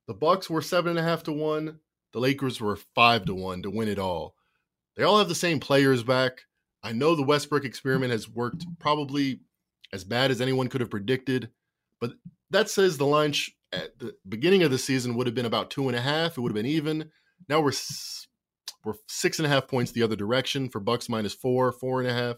the 0.07 0.13
Bucks 0.13 0.49
were 0.49 0.61
seven 0.61 0.91
and 0.91 0.99
a 0.99 1.03
half 1.03 1.23
to 1.23 1.33
one. 1.33 1.81
The 2.13 2.19
Lakers 2.19 2.61
were 2.61 2.77
five 2.77 3.25
to 3.25 3.35
one 3.35 3.61
to 3.63 3.69
win 3.69 3.89
it 3.89 3.99
all. 3.99 4.35
They 4.95 5.03
all 5.03 5.17
have 5.17 5.27
the 5.27 5.35
same 5.35 5.59
players 5.59 6.01
back. 6.01 6.45
I 6.81 6.93
know 6.93 7.13
the 7.13 7.23
Westbrook 7.23 7.65
experiment 7.65 8.13
has 8.13 8.29
worked 8.29 8.65
probably 8.79 9.41
as 9.91 10.05
bad 10.05 10.31
as 10.31 10.39
anyone 10.39 10.69
could 10.69 10.79
have 10.79 10.89
predicted, 10.89 11.49
but 11.99 12.13
that 12.51 12.69
says 12.69 12.97
the 12.97 13.05
line 13.05 13.33
sh- 13.33 13.49
at 13.75 13.99
the 13.99 14.15
beginning 14.27 14.63
of 14.63 14.71
the 14.71 14.77
season 14.77 15.15
would 15.15 15.27
have 15.27 15.35
been 15.35 15.45
about 15.45 15.69
two 15.69 15.87
and 15.87 15.95
a 15.95 16.01
half. 16.01 16.37
It 16.37 16.41
would 16.41 16.49
have 16.49 16.55
been 16.55 16.65
even. 16.65 17.11
Now 17.49 17.61
we're 17.61 17.73
we're 18.83 18.93
six 19.07 19.39
and 19.39 19.45
a 19.45 19.49
half 19.49 19.67
points 19.67 19.91
the 19.91 20.03
other 20.03 20.15
direction 20.15 20.69
for 20.69 20.79
Bucks 20.79 21.09
minus 21.09 21.33
four, 21.33 21.71
four 21.71 22.01
and 22.01 22.09
a 22.09 22.13
half. 22.13 22.35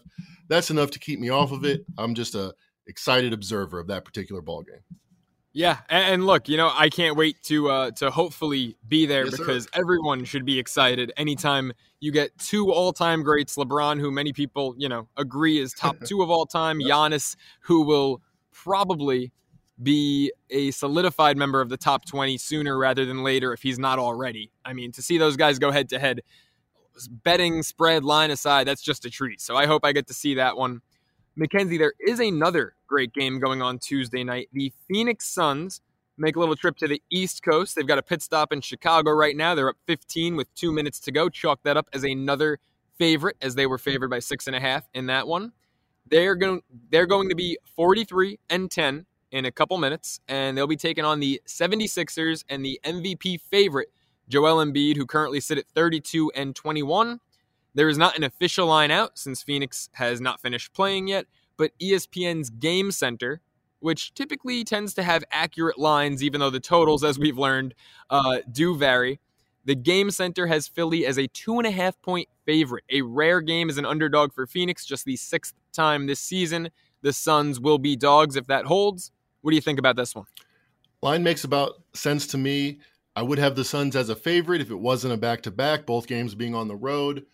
That's 0.48 0.70
enough 0.70 0.90
to 0.92 0.98
keep 0.98 1.20
me 1.20 1.28
off 1.28 1.52
of 1.52 1.64
it. 1.64 1.84
I'm 1.98 2.14
just 2.14 2.34
a 2.34 2.54
excited 2.86 3.32
observer 3.32 3.78
of 3.78 3.86
that 3.88 4.04
particular 4.04 4.40
ball 4.40 4.62
game. 4.62 4.80
Yeah, 5.52 5.78
and 5.88 6.26
look, 6.26 6.48
you 6.48 6.56
know, 6.56 6.70
I 6.72 6.88
can't 6.88 7.16
wait 7.16 7.42
to 7.44 7.70
uh, 7.70 7.90
to 7.92 8.10
hopefully 8.10 8.76
be 8.86 9.06
there 9.06 9.24
yes, 9.24 9.36
because 9.36 9.64
sir. 9.64 9.70
everyone 9.74 10.24
should 10.24 10.44
be 10.44 10.58
excited 10.58 11.12
anytime 11.16 11.72
you 12.00 12.12
get 12.12 12.36
two 12.38 12.70
all 12.70 12.92
time 12.92 13.22
greats, 13.22 13.56
LeBron, 13.56 13.98
who 13.98 14.10
many 14.10 14.32
people 14.32 14.74
you 14.78 14.88
know 14.88 15.08
agree 15.16 15.58
is 15.58 15.72
top 15.72 15.96
two 16.04 16.22
of 16.22 16.30
all 16.30 16.46
time, 16.46 16.78
Giannis, 16.78 17.34
who 17.62 17.82
will 17.82 18.22
probably 18.52 19.32
be 19.82 20.32
a 20.50 20.70
solidified 20.72 21.36
member 21.36 21.60
of 21.60 21.68
the 21.68 21.76
top 21.76 22.04
20 22.04 22.36
sooner 22.38 22.76
rather 22.76 23.04
than 23.04 23.22
later 23.22 23.52
if 23.52 23.62
he's 23.62 23.78
not 23.78 23.98
already. 23.98 24.50
I 24.64 24.72
mean, 24.72 24.92
to 24.92 25.02
see 25.02 25.18
those 25.18 25.36
guys 25.36 25.58
go 25.58 25.70
head 25.70 25.88
to 25.90 25.98
head, 25.98 26.22
betting 27.24 27.62
spread 27.62 28.04
line 28.04 28.30
aside, 28.30 28.66
that's 28.66 28.82
just 28.82 29.04
a 29.04 29.10
treat. 29.10 29.40
So 29.40 29.56
I 29.56 29.66
hope 29.66 29.84
I 29.84 29.92
get 29.92 30.06
to 30.08 30.14
see 30.14 30.34
that 30.34 30.56
one. 30.56 30.80
Mackenzie, 31.36 31.78
there 31.78 31.92
is 32.00 32.18
another 32.18 32.74
great 32.88 33.12
game 33.12 33.38
going 33.38 33.62
on 33.62 33.78
Tuesday 33.78 34.24
night. 34.24 34.48
The 34.52 34.72
Phoenix 34.88 35.26
Suns 35.26 35.80
make 36.16 36.34
a 36.34 36.40
little 36.40 36.56
trip 36.56 36.76
to 36.78 36.88
the 36.88 37.00
East 37.10 37.44
Coast. 37.44 37.76
They've 37.76 37.86
got 37.86 37.98
a 37.98 38.02
pit 38.02 38.22
stop 38.22 38.52
in 38.52 38.60
Chicago 38.60 39.12
right 39.12 39.36
now. 39.36 39.54
They're 39.54 39.68
up 39.68 39.76
15 39.86 40.34
with 40.34 40.52
two 40.54 40.72
minutes 40.72 40.98
to 41.00 41.12
go. 41.12 41.28
Chalk 41.28 41.60
that 41.62 41.76
up 41.76 41.88
as 41.92 42.02
another 42.02 42.58
favorite, 42.98 43.36
as 43.40 43.54
they 43.54 43.66
were 43.66 43.78
favored 43.78 44.10
by 44.10 44.18
six 44.18 44.48
and 44.48 44.56
a 44.56 44.60
half 44.60 44.88
in 44.94 45.06
that 45.06 45.28
one. 45.28 45.52
They're 46.10 46.34
going 46.34 46.62
they're 46.90 47.06
going 47.06 47.28
to 47.28 47.34
be 47.34 47.58
43 47.76 48.40
and 48.50 48.70
10 48.70 49.06
in 49.30 49.44
a 49.44 49.52
couple 49.52 49.78
minutes, 49.78 50.20
and 50.28 50.56
they'll 50.56 50.66
be 50.66 50.76
taking 50.76 51.04
on 51.04 51.20
the 51.20 51.40
76ers 51.46 52.44
and 52.48 52.64
the 52.64 52.80
MVP 52.84 53.40
favorite, 53.40 53.88
Joel 54.28 54.64
Embiid, 54.64 54.96
who 54.96 55.06
currently 55.06 55.40
sit 55.40 55.58
at 55.58 55.66
32 55.74 56.32
and 56.34 56.54
21. 56.54 57.20
There 57.74 57.88
is 57.88 57.98
not 57.98 58.16
an 58.16 58.24
official 58.24 58.66
line 58.66 58.90
out 58.90 59.18
since 59.18 59.42
Phoenix 59.42 59.88
has 59.92 60.20
not 60.20 60.40
finished 60.40 60.72
playing 60.72 61.08
yet, 61.08 61.26
but 61.56 61.72
ESPN's 61.80 62.50
Game 62.50 62.90
Center, 62.90 63.40
which 63.80 64.14
typically 64.14 64.64
tends 64.64 64.94
to 64.94 65.02
have 65.02 65.24
accurate 65.30 65.78
lines, 65.78 66.22
even 66.22 66.40
though 66.40 66.50
the 66.50 66.60
totals, 66.60 67.04
as 67.04 67.18
we've 67.18 67.38
learned, 67.38 67.74
uh, 68.10 68.38
do 68.50 68.74
vary. 68.76 69.20
The 69.64 69.74
Game 69.74 70.10
Center 70.10 70.46
has 70.46 70.66
Philly 70.66 71.04
as 71.04 71.18
a 71.18 71.26
two 71.26 71.58
and 71.58 71.66
a 71.66 71.70
half 71.70 72.00
point 72.00 72.28
favorite, 72.46 72.84
a 72.90 73.02
rare 73.02 73.42
game 73.42 73.68
as 73.68 73.76
an 73.76 73.84
underdog 73.84 74.32
for 74.32 74.46
Phoenix, 74.46 74.86
just 74.86 75.04
the 75.04 75.16
sixth 75.16 75.54
time 75.72 76.06
this 76.06 76.20
season. 76.20 76.70
The 77.02 77.12
Suns 77.12 77.60
will 77.60 77.78
be 77.78 77.94
dogs 77.94 78.34
if 78.34 78.46
that 78.46 78.64
holds. 78.64 79.12
What 79.48 79.52
do 79.52 79.56
you 79.56 79.62
think 79.62 79.78
about 79.78 79.96
this 79.96 80.14
one? 80.14 80.26
Line 81.00 81.22
makes 81.22 81.42
about 81.42 81.82
sense 81.94 82.26
to 82.26 82.36
me. 82.36 82.80
I 83.16 83.22
would 83.22 83.38
have 83.38 83.56
the 83.56 83.64
Suns 83.64 83.96
as 83.96 84.10
a 84.10 84.14
favorite 84.14 84.60
if 84.60 84.70
it 84.70 84.78
wasn't 84.78 85.14
a 85.14 85.16
back 85.16 85.40
to 85.44 85.50
back, 85.50 85.86
both 85.86 86.06
games 86.06 86.34
being 86.34 86.54
on 86.54 86.68
the 86.68 86.76
road. 86.76 87.24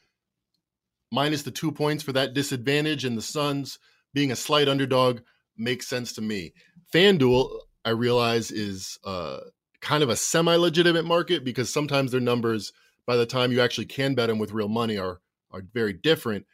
Minus 1.11 1.43
the 1.43 1.51
two 1.51 1.73
points 1.73 2.05
for 2.05 2.13
that 2.13 2.33
disadvantage, 2.33 3.05
and 3.05 3.19
the 3.19 3.21
Suns 3.21 3.81
being 4.13 4.31
a 4.31 4.37
slight 4.37 4.69
underdog 4.69 5.23
makes 5.57 5.89
sense 5.89 6.13
to 6.13 6.23
me. 6.23 6.53
FanDuel, 6.95 7.59
I 7.85 7.91
realize, 7.91 8.53
is 8.53 8.97
uh, 9.03 9.39
kind 9.81 10.05
of 10.05 10.09
a 10.09 10.15
semi 10.15 10.55
legitimate 10.55 11.07
market 11.07 11.45
because 11.45 11.69
sometimes 11.69 12.13
their 12.13 12.21
numbers, 12.21 12.73
by 13.09 13.17
the 13.17 13.27
time 13.27 13.51
you 13.51 13.61
actually 13.61 13.87
can 13.87 14.15
bet 14.15 14.29
them 14.29 14.39
with 14.39 14.53
real 14.53 14.69
money, 14.69 14.99
are, 14.99 15.19
are 15.51 15.63
very 15.73 15.95
different. 15.95 16.47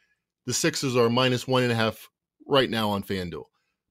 The 0.47 0.55
Sixers 0.55 0.95
are 0.95 1.07
minus 1.07 1.47
one 1.47 1.61
and 1.61 1.71
a 1.71 1.75
half 1.75 2.09
right 2.47 2.67
now 2.67 2.89
on 2.89 3.03
FanDuel. 3.03 3.43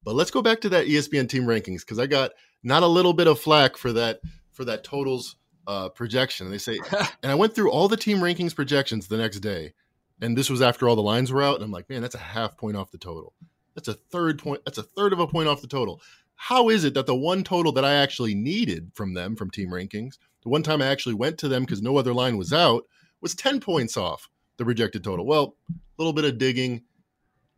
But 0.05 0.15
let's 0.15 0.31
go 0.31 0.43
back 0.43 0.61
to 0.63 0.69
that 0.71 0.87
ESPN 0.87 1.29
team 1.29 1.45
rankings 1.45 1.81
because 1.81 1.99
I 1.99 2.07
got 2.07 2.33
not 2.63 2.83
a 2.83 2.87
little 2.87 3.13
bit 3.13 3.27
of 3.27 3.39
flack 3.39 3.77
for 3.77 3.93
that 3.93 4.21
for 4.51 4.65
that 4.65 4.85
totals 4.85 5.37
uh, 5.67 5.89
projection. 5.91 6.47
And 6.47 6.55
they 6.55 6.59
say, 6.59 6.79
and 7.23 7.31
I 7.31 7.35
went 7.35 7.55
through 7.55 7.71
all 7.71 7.89
the 7.89 7.97
team 7.97 8.19
rankings 8.19 8.55
projections 8.55 9.09
the 9.09 9.19
next 9.19 9.41
day, 9.41 9.75
and 10.21 10.37
this 10.37 10.51
was 10.51 10.63
after 10.63 10.89
all 10.89 10.97
the 10.97 11.03
lines 11.03 11.33
were 11.33 11.43
out. 11.43 11.57
And 11.57 11.65
I'm 11.65 11.71
like, 11.71 11.89
man, 11.89 12.03
that's 12.03 12.15
a 12.15 12.19
half 12.19 12.57
point 12.57 12.77
off 12.77 12.91
the 12.91 12.99
total. 12.99 13.35
That's 13.75 13.89
a 13.89 13.95
third 13.95 14.39
point. 14.39 14.63
That's 14.65 14.79
a 14.79 14.83
third 14.83 15.13
of 15.13 15.21
a 15.21 15.27
point 15.27 15.49
off 15.49 15.63
the 15.63 15.69
total. 15.69 16.01
How 16.35 16.71
is 16.71 16.85
it 16.85 16.95
that 16.95 17.07
the 17.07 17.15
one 17.15 17.45
total 17.45 17.71
that 17.73 17.85
I 17.85 17.95
actually 17.95 18.35
needed 18.35 18.93
from 18.95 19.13
them 19.13 19.37
from 19.37 19.51
team 19.51 19.69
rankings, 19.69 20.17
the 20.43 20.49
one 20.49 20.63
time 20.63 20.81
I 20.81 20.87
actually 20.87 21.15
went 21.15 21.37
to 21.39 21.49
them 21.49 21.63
because 21.63 21.83
no 21.83 21.99
other 21.99 22.15
line 22.15 22.39
was 22.39 22.53
out, 22.53 22.85
was 23.21 23.35
10 23.35 23.61
points 23.61 23.97
off 23.97 24.29
the 24.57 24.65
projected 24.65 25.05
total? 25.05 25.27
Well, 25.27 25.57
a 25.71 25.75
little 25.99 26.15
bit 26.15 26.25
of 26.25 26.39
digging. 26.39 26.83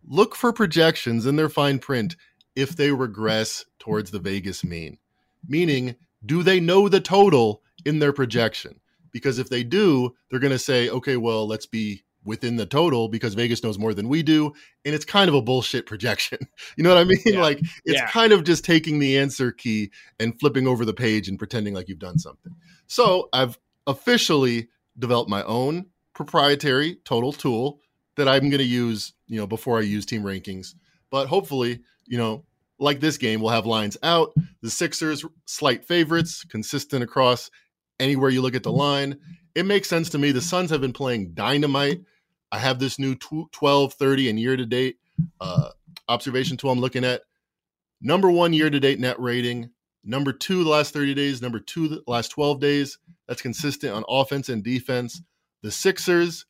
Look 0.05 0.35
for 0.35 0.53
projections 0.53 1.27
in 1.27 1.37
their 1.37 1.49
fine 1.49 1.79
print 1.79 2.17
if 2.57 2.77
they 2.77 2.91
regress 2.93 3.65
towards 3.79 4.11
the 4.11 4.19
Vegas 4.19 4.65
mean. 4.65 4.99
Meaning, 5.47 5.97
do 6.25 6.43
they 6.43 6.61
know 6.61 6.89
the 6.89 7.01
total 7.01 7.63
in 7.85 7.99
their 7.99 8.13
projection? 8.13 8.81
Because 9.11 9.39
if 9.39 9.49
they 9.51 9.65
do, 9.65 10.15
they're 10.31 10.41
going 10.41 10.53
to 10.53 10.59
say, 10.59 10.89
okay, 10.89 11.17
well, 11.17 11.47
let's 11.47 11.67
be 11.67 12.05
within 12.25 12.57
the 12.57 12.67
total 12.67 13.09
because 13.09 13.35
Vegas 13.35 13.63
knows 13.63 13.79
more 13.79 13.95
than 13.95 14.09
we 14.09 14.23
do. 14.23 14.53
And 14.85 14.95
it's 14.95 15.05
kind 15.05 15.29
of 15.29 15.35
a 15.35 15.43
bullshit 15.43 15.87
projection. 15.87 16.39
You 16.77 16.85
know 16.85 16.95
what 16.95 16.99
I 16.99 17.05
mean? 17.05 17.19
Yeah. 17.27 17.43
Like 17.43 17.59
it's 17.59 18.01
yeah. 18.01 18.09
kind 18.09 18.33
of 18.33 18.45
just 18.45 18.65
taking 18.65 18.99
the 18.99 19.19
answer 19.19 19.53
key 19.53 19.91
and 20.19 20.39
flipping 20.41 20.67
over 20.67 20.87
the 20.87 20.95
page 20.95 21.29
and 21.29 21.39
pretending 21.39 21.75
like 21.75 21.89
you've 21.89 21.99
done 21.99 22.19
something. 22.19 22.55
So 22.87 23.29
I've 23.33 23.59
officially 23.87 24.69
developed 24.99 25.29
my 25.29 25.43
own 25.43 25.87
proprietary 26.15 26.97
total 27.05 27.33
tool 27.33 27.81
that 28.17 28.27
I'm 28.27 28.49
going 28.49 28.59
to 28.59 28.65
use, 28.65 29.13
you 29.27 29.39
know, 29.39 29.47
before 29.47 29.79
I 29.79 29.83
use 29.83 30.07
team 30.07 30.23
rankings. 30.23 30.75
But 31.11 31.27
hopefully, 31.27 31.81
you 32.13 32.19
know, 32.19 32.45
like 32.79 33.01
this 33.01 33.17
game, 33.17 33.41
we'll 33.41 33.53
have 33.53 33.65
lines 33.65 33.97
out. 34.03 34.35
The 34.61 34.69
Sixers, 34.69 35.25
slight 35.47 35.87
favorites, 35.87 36.45
consistent 36.45 37.03
across 37.03 37.51
anywhere 37.99 38.29
you 38.29 38.43
look 38.43 38.55
at 38.55 38.65
the 38.65 38.71
line. 38.71 39.19
It 39.55 39.65
makes 39.65 39.89
sense 39.89 40.11
to 40.11 40.19
me. 40.19 40.31
The 40.31 40.43
Suns 40.43 40.69
have 40.69 40.83
been 40.83 40.93
playing 40.93 41.33
dynamite. 41.33 42.03
I 42.51 42.59
have 42.59 42.79
this 42.79 42.99
new 42.99 43.15
12, 43.15 43.95
30, 43.95 44.29
and 44.29 44.39
year 44.39 44.59
to 44.59 44.67
date 44.67 44.99
uh, 45.41 45.71
observation 46.07 46.59
tool 46.59 46.71
I'm 46.71 46.81
looking 46.81 47.03
at. 47.03 47.23
Number 48.03 48.31
one 48.31 48.53
year 48.53 48.69
to 48.69 48.79
date 48.79 49.01
net 49.01 49.19
rating. 49.19 49.71
Number 50.05 50.35
two, 50.35 50.63
the 50.65 50.71
last 50.71 50.93
30 50.93 51.15
days. 51.15 51.41
Number 51.41 51.61
two, 51.61 51.89
the 51.89 52.03
last 52.07 52.29
12 52.29 52.61
days. 52.61 52.99
That's 53.27 53.41
consistent 53.41 53.95
on 53.95 54.05
offense 54.07 54.51
and 54.51 54.63
defense. 54.63 55.23
The 55.63 55.71
Sixers, 55.71 56.45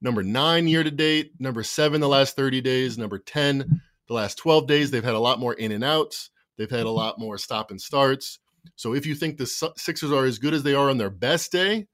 number 0.00 0.22
nine 0.22 0.68
year 0.68 0.82
to 0.82 0.90
date. 0.90 1.32
Number 1.38 1.62
seven, 1.62 2.00
the 2.00 2.08
last 2.08 2.34
30 2.34 2.62
days. 2.62 2.96
Number 2.96 3.18
10, 3.18 3.82
the 4.08 4.14
last 4.14 4.38
12 4.38 4.66
days. 4.66 4.90
They've 4.90 5.04
had 5.04 5.14
a 5.14 5.20
lot 5.20 5.38
more 5.38 5.54
in 5.54 5.72
and 5.72 5.84
outs. 5.84 6.30
They've 6.56 6.70
had 6.70 6.80
a 6.80 6.84
mm-hmm. 6.84 6.96
lot 6.96 7.18
more 7.18 7.38
stop 7.38 7.70
and 7.70 7.80
starts. 7.80 8.38
So 8.74 8.94
if 8.94 9.06
you 9.06 9.14
think 9.14 9.36
the 9.36 9.46
Sixers 9.76 10.12
are 10.12 10.24
as 10.24 10.38
good 10.38 10.54
as 10.54 10.62
they 10.62 10.74
are 10.74 10.90
on 10.90 10.98
their 10.98 11.10
best 11.10 11.52
day, 11.52 11.86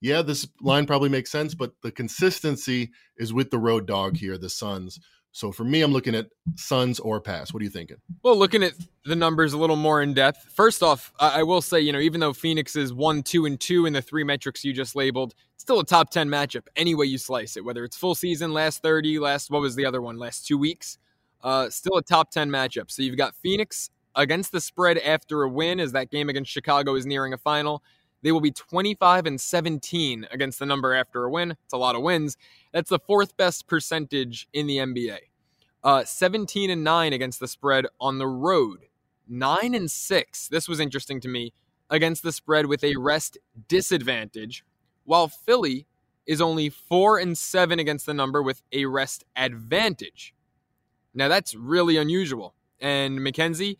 yeah, 0.00 0.22
this 0.22 0.48
line 0.60 0.86
probably 0.86 1.08
makes 1.08 1.30
sense, 1.30 1.54
but 1.54 1.72
the 1.82 1.92
consistency 1.92 2.90
is 3.16 3.32
with 3.32 3.50
the 3.50 3.58
road 3.58 3.86
dog 3.86 4.16
here, 4.16 4.36
the 4.36 4.50
Suns. 4.50 4.98
So 5.30 5.50
for 5.50 5.64
me, 5.64 5.80
I'm 5.80 5.92
looking 5.92 6.14
at 6.14 6.26
Suns 6.56 7.00
or 7.00 7.20
pass. 7.20 7.54
What 7.54 7.62
are 7.62 7.64
you 7.64 7.70
thinking? 7.70 7.96
Well, 8.22 8.36
looking 8.36 8.62
at 8.62 8.74
the 9.04 9.16
numbers 9.16 9.54
a 9.54 9.58
little 9.58 9.76
more 9.76 10.02
in 10.02 10.12
depth. 10.12 10.46
First 10.52 10.82
off, 10.82 11.12
I 11.18 11.42
will 11.42 11.62
say, 11.62 11.80
you 11.80 11.92
know, 11.92 12.00
even 12.00 12.20
though 12.20 12.34
Phoenix 12.34 12.76
is 12.76 12.92
one, 12.92 13.22
two, 13.22 13.46
and 13.46 13.58
two 13.58 13.86
in 13.86 13.94
the 13.94 14.02
three 14.02 14.24
metrics 14.24 14.64
you 14.64 14.74
just 14.74 14.94
labeled, 14.94 15.34
still 15.56 15.80
a 15.80 15.84
top 15.84 16.10
ten 16.10 16.28
matchup 16.28 16.66
any 16.76 16.94
way 16.94 17.06
you 17.06 17.16
slice 17.16 17.56
it. 17.56 17.64
Whether 17.64 17.84
it's 17.84 17.96
full 17.96 18.14
season, 18.14 18.52
last 18.52 18.82
thirty, 18.82 19.18
last 19.18 19.50
what 19.50 19.62
was 19.62 19.74
the 19.74 19.86
other 19.86 20.02
one, 20.02 20.18
last 20.18 20.46
two 20.46 20.58
weeks, 20.58 20.98
uh, 21.42 21.70
still 21.70 21.96
a 21.96 22.02
top 22.02 22.30
ten 22.30 22.50
matchup. 22.50 22.90
So 22.90 23.02
you've 23.02 23.16
got 23.16 23.34
Phoenix 23.36 23.90
against 24.14 24.52
the 24.52 24.60
spread 24.60 24.98
after 24.98 25.42
a 25.42 25.48
win, 25.48 25.80
as 25.80 25.92
that 25.92 26.10
game 26.10 26.28
against 26.28 26.50
Chicago 26.50 26.94
is 26.94 27.06
nearing 27.06 27.32
a 27.32 27.38
final. 27.38 27.82
They 28.22 28.30
will 28.30 28.40
be 28.40 28.52
25 28.52 29.26
and 29.26 29.40
17 29.40 30.28
against 30.30 30.58
the 30.58 30.66
number 30.66 30.94
after 30.94 31.24
a 31.24 31.30
win. 31.30 31.52
It's 31.64 31.72
a 31.72 31.78
lot 31.78 31.96
of 31.96 32.02
wins. 32.02 32.36
That's 32.72 32.90
the 32.90 33.00
fourth 33.00 33.36
best 33.36 33.66
percentage 33.66 34.48
in 34.52 34.66
the 34.66 34.78
NBA. 34.78 35.18
Uh, 35.82 36.04
17 36.04 36.70
and 36.70 36.84
9 36.84 37.12
against 37.12 37.40
the 37.40 37.48
spread 37.48 37.86
on 38.00 38.18
the 38.18 38.28
road. 38.28 38.86
9 39.28 39.74
and 39.74 39.90
6. 39.90 40.48
This 40.48 40.68
was 40.68 40.78
interesting 40.78 41.20
to 41.20 41.28
me 41.28 41.52
against 41.90 42.22
the 42.22 42.32
spread 42.32 42.66
with 42.66 42.84
a 42.84 42.96
rest 42.96 43.38
disadvantage, 43.66 44.64
while 45.04 45.26
Philly 45.26 45.86
is 46.24 46.40
only 46.40 46.68
4 46.68 47.18
and 47.18 47.36
7 47.36 47.80
against 47.80 48.06
the 48.06 48.14
number 48.14 48.40
with 48.40 48.62
a 48.72 48.86
rest 48.86 49.24
advantage. 49.34 50.34
Now 51.14 51.28
that's 51.28 51.54
really 51.54 51.96
unusual. 51.96 52.54
And 52.80 53.22
Mackenzie, 53.22 53.78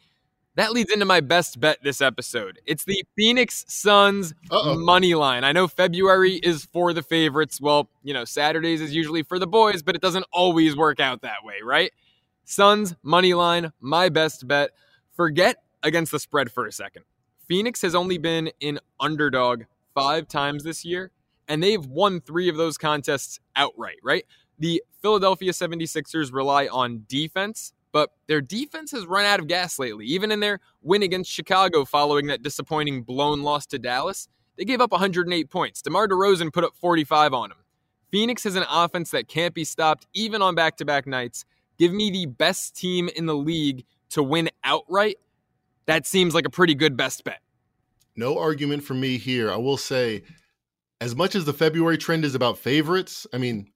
that 0.55 0.73
leads 0.73 0.93
into 0.93 1.07
my 1.07 1.21
best 1.21 1.59
bet 1.61 1.79
this 1.83 2.01
episode. 2.01 2.61
It's 2.67 2.85
the 2.85 3.03
Phoenix 3.17 3.65
Suns 3.69 4.35
Uh-oh. 4.51 4.79
money 4.79 5.15
line. 5.15 5.45
I 5.45 5.53
know 5.53 5.67
February 5.67 6.35
is 6.35 6.67
for 6.67 6.93
the 6.93 7.03
favorites. 7.03 7.61
Well, 7.61 7.89
you 8.03 8.13
know, 8.13 8.25
Saturdays 8.25 8.81
is 8.81 8.95
usually 8.95 9.23
for 9.23 9.39
the 9.39 9.47
boys, 9.47 9.83
but 9.83 9.97
it 9.97 10.03
doesn't 10.03 10.27
always 10.31 10.77
work 10.77 11.01
out 11.01 11.23
that 11.23 11.43
way, 11.43 11.57
right? 11.65 11.91
Suns 12.45 12.95
money 13.03 13.35
line, 13.35 13.73
my 13.81 14.09
best 14.09 14.47
bet. 14.47 14.71
Forget 15.17 15.57
against 15.83 16.13
the 16.13 16.19
spread 16.19 16.53
for 16.53 16.67
a 16.67 16.73
second. 16.73 17.05
Phoenix 17.49 17.81
has 17.83 17.95
only 17.95 18.19
been 18.19 18.51
in 18.61 18.79
underdog 19.01 19.65
five 19.95 20.29
times 20.29 20.65
this 20.65 20.85
year, 20.85 21.11
and 21.49 21.63
they've 21.63 21.85
won 21.85 22.21
three 22.21 22.49
of 22.49 22.57
those 22.57 22.79
contests 22.79 23.41
outright, 23.57 23.97
right? 24.03 24.25
The 24.63 24.83
Philadelphia 25.03 25.51
76ers 25.53 26.33
rely 26.33 26.69
on 26.69 27.05
defense 27.09 27.73
but 27.93 28.11
their 28.27 28.41
defense 28.41 28.91
has 28.91 29.07
run 29.07 29.25
out 29.25 29.39
of 29.39 29.47
gas 29.47 29.79
lately. 29.79 30.07
Even 30.07 30.33
in 30.33 30.41
their 30.41 30.61
win 30.81 31.03
against 31.03 31.31
Chicago 31.31 31.85
following 31.85 32.27
that 32.27 32.43
disappointing 32.43 33.03
blown 33.03 33.43
loss 33.43 33.67
to 33.67 33.79
Dallas, 33.79 34.29
they 34.57 34.65
gave 34.65 34.81
up 34.81 34.91
108 34.91 35.51
points. 35.51 35.83
DeMar 35.83 36.09
DeRozan 36.09 36.53
put 36.53 36.65
up 36.65 36.75
45 36.77 37.35
on 37.35 37.51
them. 37.51 37.59
Phoenix 38.11 38.45
has 38.45 38.57
an 38.57 38.65
offense 38.71 39.11
that 39.11 39.29
can't 39.29 39.55
be 39.55 39.65
stopped 39.65 40.07
even 40.15 40.43
on 40.43 40.55
back 40.55 40.77
to 40.79 40.85
back 40.85 41.07
nights. 41.07 41.45
Give 41.79 41.93
me 41.93 42.11
the 42.11 42.27
best 42.27 42.77
team 42.77 43.09
in 43.15 43.27
the 43.27 43.37
league 43.37 43.85
to 44.11 44.23
win 44.23 44.51
outright. 44.65 45.17
That 45.87 46.07
seems 46.07 46.35
like 46.35 46.47
a 46.47 46.51
pretty 46.51 46.75
good 46.75 46.97
best 46.97 47.25
bet. 47.25 47.41
No 48.15 48.39
argument 48.39 48.85
for 48.85 48.95
me 48.95 49.17
here. 49.17 49.51
I 49.51 49.57
will 49.57 49.79
say, 49.79 50.23
as 51.01 51.17
much 51.17 51.35
as 51.35 51.47
the 51.47 51.55
February 51.55 51.97
trend 51.97 52.25
is 52.25 52.35
about 52.35 52.59
favorites, 52.59 53.27
I 53.33 53.39
mean, 53.39 53.72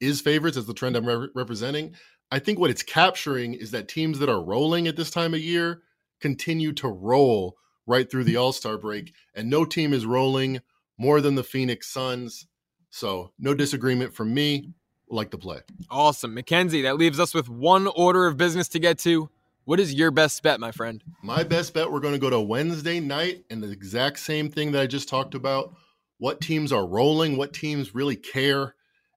is 0.00 0.20
favorites 0.20 0.56
as 0.56 0.66
the 0.66 0.74
trend 0.74 0.96
I'm 0.96 1.06
re- 1.06 1.28
representing. 1.34 1.94
I 2.30 2.38
think 2.38 2.58
what 2.58 2.70
it's 2.70 2.82
capturing 2.82 3.54
is 3.54 3.70
that 3.72 3.88
teams 3.88 4.18
that 4.18 4.28
are 4.28 4.42
rolling 4.42 4.88
at 4.88 4.96
this 4.96 5.10
time 5.10 5.34
of 5.34 5.40
year 5.40 5.82
continue 6.20 6.72
to 6.72 6.88
roll 6.88 7.56
right 7.86 8.10
through 8.10 8.24
the 8.24 8.36
All 8.36 8.52
Star 8.52 8.78
break, 8.78 9.12
and 9.34 9.50
no 9.50 9.64
team 9.64 9.92
is 9.92 10.06
rolling 10.06 10.60
more 10.98 11.20
than 11.20 11.34
the 11.34 11.42
Phoenix 11.42 11.86
Suns. 11.88 12.46
So, 12.90 13.32
no 13.38 13.54
disagreement 13.54 14.14
from 14.14 14.32
me. 14.32 14.70
Like 15.10 15.30
to 15.32 15.38
play. 15.38 15.58
Awesome. 15.90 16.32
Mackenzie, 16.32 16.82
that 16.82 16.96
leaves 16.96 17.20
us 17.20 17.34
with 17.34 17.48
one 17.48 17.86
order 17.88 18.26
of 18.26 18.36
business 18.36 18.68
to 18.68 18.78
get 18.78 18.98
to. 19.00 19.28
What 19.64 19.78
is 19.78 19.94
your 19.94 20.10
best 20.10 20.42
bet, 20.42 20.60
my 20.60 20.72
friend? 20.72 21.02
My 21.22 21.42
best 21.42 21.74
bet, 21.74 21.90
we're 21.90 22.00
going 22.00 22.14
to 22.14 22.20
go 22.20 22.30
to 22.30 22.40
Wednesday 22.40 23.00
night 23.00 23.44
and 23.50 23.62
the 23.62 23.70
exact 23.70 24.18
same 24.18 24.50
thing 24.50 24.72
that 24.72 24.80
I 24.80 24.86
just 24.86 25.08
talked 25.08 25.34
about. 25.34 25.74
What 26.18 26.40
teams 26.40 26.72
are 26.72 26.86
rolling, 26.86 27.36
what 27.36 27.52
teams 27.52 27.94
really 27.94 28.16
care, 28.16 28.74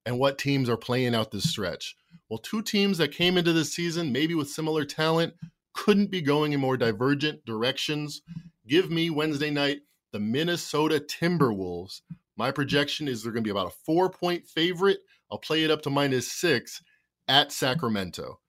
and 0.07 0.17
what 0.17 0.37
teams 0.37 0.69
are 0.69 0.77
playing 0.77 1.13
out 1.13 1.31
this 1.31 1.49
stretch. 1.49 1.97
Well, 2.29 2.39
two 2.39 2.61
teams 2.61 2.97
that 2.97 3.11
came 3.11 3.37
into 3.37 3.51
this 3.51 3.73
season 3.73 4.13
maybe 4.13 4.35
with 4.35 4.49
similar 4.49 4.85
talent 4.85 5.33
couldn't 5.73 6.09
be 6.09 6.21
going 6.21 6.53
in 6.53 6.61
more 6.61 6.77
divergent 6.77 7.45
directions. 7.45 8.21
Give 8.65 8.89
me 8.89 9.09
Wednesday 9.09 9.51
night 9.51 9.81
the 10.13 10.19
Minnesota 10.19 11.01
Timberwolves. 11.01 12.01
My 12.37 12.51
projection 12.51 13.09
is 13.09 13.21
they're 13.21 13.33
going 13.33 13.43
to 13.43 13.47
be 13.47 13.51
about 13.51 13.67
a 13.67 13.75
four 13.85 14.09
point 14.09 14.47
favorite. 14.47 14.99
I'll 15.29 15.39
play 15.39 15.65
it 15.65 15.71
up 15.71 15.81
to 15.81 15.89
minus 15.89 16.31
six 16.31 16.81
at 17.27 17.51
Sacramento. 17.51 18.39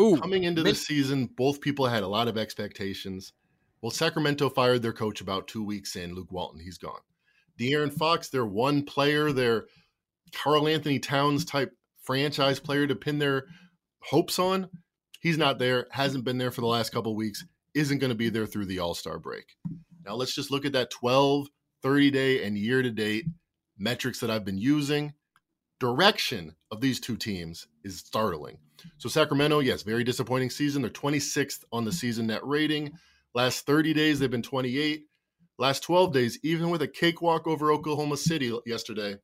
Ooh, 0.00 0.16
Coming 0.16 0.44
into 0.44 0.62
the 0.62 0.74
season, 0.74 1.26
both 1.26 1.60
people 1.60 1.86
had 1.86 2.04
a 2.04 2.08
lot 2.08 2.26
of 2.26 2.38
expectations. 2.38 3.34
Well, 3.82 3.90
Sacramento 3.90 4.48
fired 4.48 4.80
their 4.80 4.94
coach 4.94 5.20
about 5.20 5.46
two 5.46 5.62
weeks 5.62 5.94
in, 5.94 6.14
Luke 6.14 6.32
Walton. 6.32 6.60
He's 6.60 6.78
gone. 6.78 7.00
De'Aaron 7.60 7.92
Fox, 7.92 8.30
their 8.30 8.46
one 8.46 8.84
player, 8.84 9.30
their 9.30 9.66
Karl-Anthony 10.32 10.98
Towns 10.98 11.44
type 11.44 11.72
franchise 12.02 12.60
player 12.60 12.86
to 12.86 12.94
pin 12.94 13.18
their 13.18 13.46
hopes 14.00 14.38
on. 14.38 14.68
He's 15.20 15.38
not 15.38 15.58
there, 15.58 15.86
hasn't 15.90 16.24
been 16.24 16.38
there 16.38 16.50
for 16.50 16.60
the 16.60 16.66
last 16.66 16.90
couple 16.90 17.14
weeks, 17.14 17.44
isn't 17.74 17.98
going 17.98 18.10
to 18.10 18.16
be 18.16 18.28
there 18.28 18.46
through 18.46 18.66
the 18.66 18.78
All 18.78 18.94
Star 18.94 19.18
break. 19.18 19.56
Now, 20.04 20.14
let's 20.14 20.34
just 20.34 20.50
look 20.50 20.64
at 20.64 20.72
that 20.72 20.90
12, 20.90 21.48
30 21.82 22.10
day, 22.10 22.44
and 22.44 22.56
year 22.56 22.82
to 22.82 22.90
date 22.90 23.26
metrics 23.76 24.20
that 24.20 24.30
I've 24.30 24.44
been 24.44 24.58
using. 24.58 25.12
Direction 25.80 26.54
of 26.70 26.80
these 26.80 26.98
two 26.98 27.16
teams 27.16 27.68
is 27.84 27.98
startling. 27.98 28.58
So, 28.96 29.08
Sacramento, 29.08 29.60
yes, 29.60 29.82
very 29.82 30.04
disappointing 30.04 30.50
season. 30.50 30.82
They're 30.82 30.90
26th 30.90 31.64
on 31.72 31.84
the 31.84 31.92
season 31.92 32.26
net 32.26 32.44
rating. 32.44 32.92
Last 33.34 33.66
30 33.66 33.92
days, 33.94 34.18
they've 34.18 34.30
been 34.30 34.42
28. 34.42 35.04
Last 35.58 35.82
12 35.82 36.12
days, 36.12 36.38
even 36.42 36.70
with 36.70 36.82
a 36.82 36.88
cakewalk 36.88 37.46
over 37.46 37.72
Oklahoma 37.72 38.16
City 38.16 38.56
yesterday, 38.64 39.16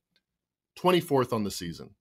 24th 0.79 1.33
on 1.33 1.43
the 1.43 1.51
season. 1.51 1.91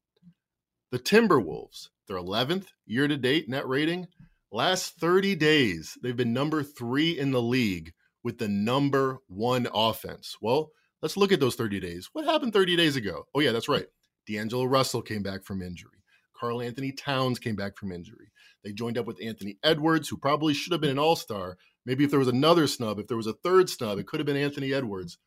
The 0.90 0.98
Timberwolves, 0.98 1.88
they're 2.06 2.16
11th 2.16 2.66
year 2.86 3.08
to 3.08 3.16
date 3.16 3.48
net 3.48 3.66
rating. 3.66 4.06
Last 4.52 4.94
30 5.00 5.34
days, 5.34 5.98
they've 6.02 6.16
been 6.16 6.32
number 6.32 6.62
three 6.62 7.18
in 7.18 7.32
the 7.32 7.42
league 7.42 7.92
with 8.22 8.38
the 8.38 8.48
number 8.48 9.18
one 9.26 9.66
offense. 9.74 10.36
Well, 10.40 10.70
let's 11.02 11.16
look 11.16 11.32
at 11.32 11.40
those 11.40 11.56
30 11.56 11.80
days. 11.80 12.08
What 12.12 12.24
happened 12.24 12.52
30 12.52 12.76
days 12.76 12.96
ago? 12.96 13.24
Oh, 13.34 13.40
yeah, 13.40 13.52
that's 13.52 13.68
right. 13.68 13.86
D'Angelo 14.26 14.64
Russell 14.64 15.02
came 15.02 15.22
back 15.22 15.44
from 15.44 15.62
injury. 15.62 15.90
Karl-Anthony 16.38 16.92
Towns 16.92 17.38
came 17.38 17.56
back 17.56 17.76
from 17.76 17.92
injury. 17.92 18.30
They 18.64 18.72
joined 18.72 18.98
up 18.98 19.06
with 19.06 19.22
Anthony 19.22 19.58
Edwards, 19.62 20.08
who 20.08 20.16
probably 20.16 20.54
should 20.54 20.72
have 20.72 20.80
been 20.80 20.90
an 20.90 20.98
all 20.98 21.16
star. 21.16 21.56
Maybe 21.86 22.04
if 22.04 22.10
there 22.10 22.18
was 22.18 22.28
another 22.28 22.66
snub, 22.66 22.98
if 22.98 23.06
there 23.06 23.16
was 23.16 23.26
a 23.26 23.34
third 23.34 23.68
snub, 23.68 23.98
it 23.98 24.06
could 24.06 24.20
have 24.20 24.26
been 24.26 24.36
Anthony 24.36 24.72
Edwards. 24.72 25.18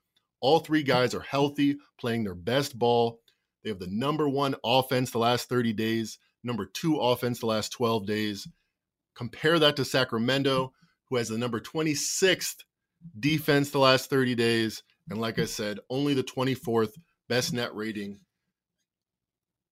All 0.41 0.59
three 0.59 0.83
guys 0.83 1.13
are 1.13 1.21
healthy, 1.21 1.77
playing 1.99 2.23
their 2.23 2.35
best 2.35 2.77
ball. 2.77 3.19
They 3.67 3.71
have 3.71 3.79
the 3.79 3.87
number 3.87 4.29
one 4.29 4.55
offense 4.63 5.11
the 5.11 5.17
last 5.17 5.49
30 5.49 5.73
days, 5.73 6.19
number 6.41 6.65
two 6.65 7.01
offense 7.01 7.41
the 7.41 7.47
last 7.47 7.73
12 7.73 8.05
days. 8.05 8.47
Compare 9.13 9.59
that 9.59 9.75
to 9.75 9.83
Sacramento, 9.83 10.71
who 11.09 11.17
has 11.17 11.27
the 11.27 11.37
number 11.37 11.59
26th 11.59 12.63
defense 13.19 13.69
the 13.71 13.79
last 13.79 14.09
30 14.09 14.35
days. 14.35 14.83
And 15.09 15.19
like 15.19 15.37
I 15.37 15.43
said, 15.43 15.79
only 15.89 16.13
the 16.13 16.23
24th 16.23 16.93
best 17.27 17.51
net 17.51 17.75
rating. 17.75 18.21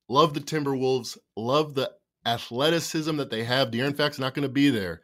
Love 0.09 0.33
the 0.33 0.41
Timberwolves. 0.41 1.17
Love 1.37 1.75
the 1.75 1.89
athleticism 2.25 3.15
that 3.15 3.29
they 3.29 3.45
have. 3.45 3.71
De'Aaron 3.71 3.95
Fox 3.95 4.19
not 4.19 4.33
going 4.33 4.43
to 4.43 4.49
be 4.49 4.71
there. 4.71 5.03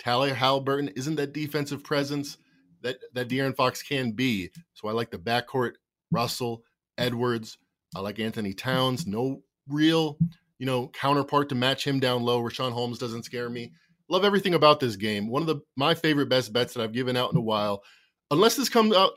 Tyler 0.00 0.34
Haliburton 0.34 0.92
isn't 0.96 1.14
that 1.14 1.32
defensive 1.32 1.84
presence 1.84 2.38
that, 2.82 2.96
that 3.14 3.28
De'Aaron 3.28 3.54
Fox 3.54 3.84
can 3.84 4.10
be. 4.10 4.50
So 4.72 4.88
I 4.88 4.92
like 4.94 5.12
the 5.12 5.18
backcourt, 5.18 5.74
Russell, 6.10 6.64
Edwards. 6.98 7.56
I 7.94 8.00
like 8.00 8.18
Anthony 8.18 8.52
Towns. 8.52 9.06
No 9.06 9.42
real, 9.68 10.18
you 10.58 10.66
know, 10.66 10.88
counterpart 10.88 11.48
to 11.50 11.54
match 11.54 11.86
him 11.86 12.00
down 12.00 12.22
low. 12.22 12.40
Richaun 12.40 12.72
Holmes 12.72 12.98
doesn't 12.98 13.24
scare 13.24 13.48
me. 13.48 13.72
Love 14.08 14.24
everything 14.24 14.54
about 14.54 14.80
this 14.80 14.96
game. 14.96 15.28
One 15.28 15.42
of 15.42 15.48
the 15.48 15.60
my 15.76 15.94
favorite 15.94 16.28
best 16.28 16.52
bets 16.52 16.74
that 16.74 16.82
I've 16.82 16.92
given 16.92 17.16
out 17.16 17.32
in 17.32 17.38
a 17.38 17.42
while. 17.42 17.82
Unless 18.30 18.56
this 18.56 18.68
comes 18.68 18.94
out 18.94 19.12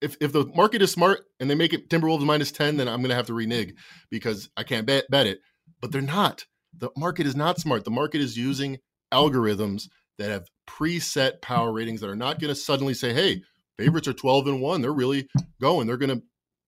if 0.00 0.16
if 0.20 0.32
the 0.32 0.46
market 0.54 0.82
is 0.82 0.92
smart 0.92 1.24
and 1.40 1.50
they 1.50 1.54
make 1.54 1.72
it 1.72 1.88
Timberwolves 1.88 2.24
minus 2.24 2.52
10, 2.52 2.76
then 2.76 2.88
I'm 2.88 3.02
gonna 3.02 3.14
have 3.14 3.26
to 3.26 3.34
renege 3.34 3.74
because 4.10 4.48
I 4.56 4.62
can't 4.62 4.86
bet 4.86 5.04
bet 5.10 5.26
it. 5.26 5.40
But 5.80 5.92
they're 5.92 6.02
not. 6.02 6.44
The 6.76 6.90
market 6.96 7.26
is 7.26 7.36
not 7.36 7.60
smart. 7.60 7.84
The 7.84 7.90
market 7.90 8.20
is 8.20 8.36
using 8.36 8.78
algorithms 9.12 9.88
that 10.18 10.30
have 10.30 10.48
preset 10.68 11.40
power 11.40 11.72
ratings 11.72 12.00
that 12.00 12.10
are 12.10 12.16
not 12.16 12.40
going 12.40 12.52
to 12.52 12.54
suddenly 12.54 12.94
say, 12.94 13.12
hey, 13.12 13.42
favorites 13.78 14.08
are 14.08 14.12
12 14.12 14.46
and 14.48 14.60
1. 14.60 14.82
They're 14.82 14.92
really 14.92 15.28
going. 15.60 15.86
They're 15.86 15.96
going 15.96 16.18
to 16.18 16.22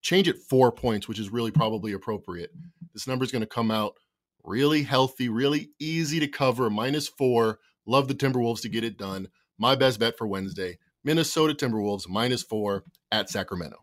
change 0.06 0.28
it 0.28 0.38
four 0.38 0.70
points, 0.70 1.08
which 1.08 1.18
is 1.18 1.30
really 1.30 1.50
probably 1.50 1.92
appropriate. 1.92 2.52
This 2.94 3.08
number 3.08 3.24
is 3.24 3.32
going 3.32 3.42
to 3.42 3.46
come 3.46 3.72
out 3.72 3.94
really 4.44 4.84
healthy, 4.84 5.28
really 5.28 5.70
easy 5.80 6.20
to 6.20 6.28
cover, 6.28 6.70
minus 6.70 7.08
four. 7.08 7.58
Love 7.86 8.06
the 8.06 8.14
Timberwolves 8.14 8.62
to 8.62 8.68
get 8.68 8.84
it 8.84 8.96
done. 8.96 9.26
My 9.58 9.74
best 9.74 9.98
bet 9.98 10.16
for 10.16 10.26
Wednesday 10.26 10.78
Minnesota 11.02 11.54
Timberwolves 11.54 12.08
minus 12.08 12.42
four 12.42 12.84
at 13.10 13.28
Sacramento. 13.28 13.78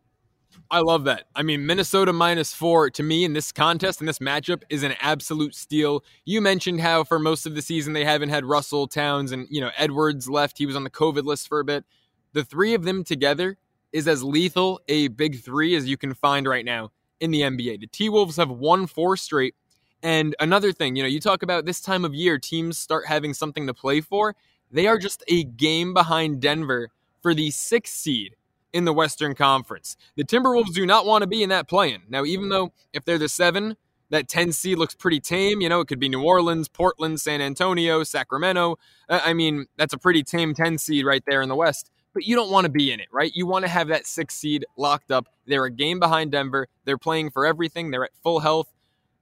I 0.71 0.79
love 0.79 1.03
that. 1.05 1.25
I 1.36 1.43
mean, 1.43 1.65
Minnesota 1.65 2.13
minus 2.13 2.53
four 2.53 2.89
to 2.91 3.03
me 3.03 3.25
in 3.25 3.33
this 3.33 3.51
contest 3.51 3.99
and 3.99 4.07
this 4.07 4.19
matchup 4.19 4.63
is 4.69 4.83
an 4.83 4.93
absolute 5.01 5.55
steal. 5.55 6.05
You 6.25 6.39
mentioned 6.39 6.79
how 6.79 7.03
for 7.03 7.19
most 7.19 7.45
of 7.45 7.55
the 7.55 7.62
season 7.62 7.93
they 7.93 8.05
haven't 8.05 8.29
had 8.29 8.45
Russell 8.45 8.88
Towns 8.88 9.33
and 9.33 9.45
you 9.49 9.59
know 9.59 9.71
Edwards 9.77 10.29
left. 10.29 10.57
He 10.57 10.65
was 10.65 10.75
on 10.75 10.86
the 10.86 10.89
COVID 10.89 11.25
list 11.25 11.49
for 11.49 11.59
a 11.59 11.65
bit. 11.65 11.83
The 12.31 12.45
three 12.45 12.73
of 12.73 12.83
them 12.83 13.03
together 13.03 13.57
is 13.93 14.08
as 14.08 14.23
lethal 14.23 14.82
a 14.89 15.08
big 15.10 15.41
three 15.41 15.75
as 15.75 15.88
you 15.88 15.95
can 15.95 16.13
find 16.13 16.47
right 16.47 16.65
now 16.65 16.91
in 17.19 17.32
the 17.32 17.41
NBA. 17.41 17.79
The 17.79 17.88
T 17.88 18.10
Wolves 18.10 18.36
have 18.36 18.49
won 18.49 18.88
four 18.88 19.15
straight. 19.15 19.56
And 20.01 20.36
another 20.41 20.73
thing, 20.73 20.97
you 20.97 21.03
know, 21.03 21.08
you 21.08 21.21
talk 21.21 21.43
about 21.43 21.65
this 21.65 21.79
time 21.79 22.03
of 22.03 22.13
year, 22.13 22.38
teams 22.38 22.77
start 22.77 23.06
having 23.08 23.34
something 23.34 23.67
to 23.67 23.73
play 23.73 24.01
for. 24.01 24.36
They 24.69 24.88
are 24.88 24.97
just 24.97 25.23
a 25.29 25.45
game 25.45 25.93
behind 25.93 26.41
Denver 26.41 26.89
for 27.21 27.34
the 27.34 27.51
sixth 27.51 27.93
seed 27.93 28.36
in 28.73 28.84
the 28.84 28.91
Western 28.91 29.36
Conference. 29.36 29.95
The 30.17 30.25
Timberwolves 30.25 30.73
do 30.73 30.86
not 30.86 31.06
want 31.06 31.21
to 31.21 31.27
be 31.27 31.43
in 31.43 31.49
that 31.49 31.69
play-in. 31.69 32.01
Now, 32.10 32.25
even 32.25 32.49
though 32.49 32.73
if 32.91 33.06
they're 33.06 33.19
the 33.19 33.29
seven, 33.29 33.77
that 34.10 34.27
10 34.27 34.51
seed 34.51 34.77
looks 34.77 34.93
pretty 34.93 35.19
tame. 35.19 35.60
You 35.60 35.69
know, 35.69 35.79
it 35.79 35.88
could 35.88 35.99
be 35.99 36.08
New 36.08 36.23
Orleans, 36.23 36.67
Portland, 36.67 37.19
San 37.19 37.41
Antonio, 37.41 38.03
Sacramento. 38.03 38.77
Uh, 39.10 39.21
I 39.23 39.34
mean, 39.34 39.65
that's 39.77 39.93
a 39.93 39.97
pretty 39.97 40.23
tame 40.23 40.53
10 40.53 40.77
seed 40.77 41.06
right 41.06 41.23
there 41.25 41.41
in 41.41 41.49
the 41.49 41.56
West. 41.56 41.89
But 42.13 42.26
you 42.26 42.36
don't 42.36 42.52
want 42.52 42.65
to 42.65 42.69
be 42.69 42.91
in 42.91 42.99
it, 42.99 43.08
right? 43.12 43.32
You 43.34 43.47
want 43.47 43.65
to 43.65 43.69
have 43.69 43.88
that 43.88 44.06
six 44.06 44.36
seed 44.36 44.65
locked 44.78 45.12
up. 45.12 45.28
They're 45.47 45.65
a 45.65 45.71
game 45.71 45.99
behind 45.99 46.32
Denver. 46.32 46.67
They're 46.86 46.97
playing 46.97 47.32
for 47.32 47.45
everything. 47.45 47.91
They're 47.91 48.04
at 48.04 48.15
full 48.21 48.39
health. 48.39 48.71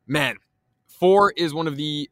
Man, 0.07 0.37
four 0.87 1.33
is 1.37 1.53
one 1.53 1.67
of 1.67 1.77
the, 1.77 2.09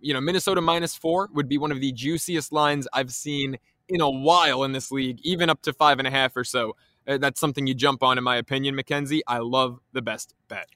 you 0.00 0.12
know, 0.12 0.20
Minnesota 0.20 0.60
minus 0.60 0.96
four 0.96 1.28
would 1.32 1.48
be 1.48 1.58
one 1.58 1.70
of 1.70 1.80
the 1.80 1.92
juiciest 1.92 2.52
lines 2.52 2.88
I've 2.92 3.12
seen 3.12 3.56
in 3.88 4.00
a 4.00 4.10
while 4.10 4.64
in 4.64 4.72
this 4.72 4.90
league, 4.90 5.20
even 5.22 5.48
up 5.48 5.62
to 5.62 5.72
five 5.72 5.98
and 5.98 6.08
a 6.08 6.10
half 6.10 6.36
or 6.36 6.44
so. 6.44 6.74
Uh, 7.06 7.18
that's 7.18 7.40
something 7.40 7.66
you 7.66 7.74
jump 7.74 8.02
on, 8.02 8.18
in 8.18 8.24
my 8.24 8.36
opinion, 8.36 8.74
Mackenzie. 8.74 9.22
I 9.26 9.38
love 9.38 9.78
the 9.92 10.02
best 10.02 10.34
bet. 10.48 10.66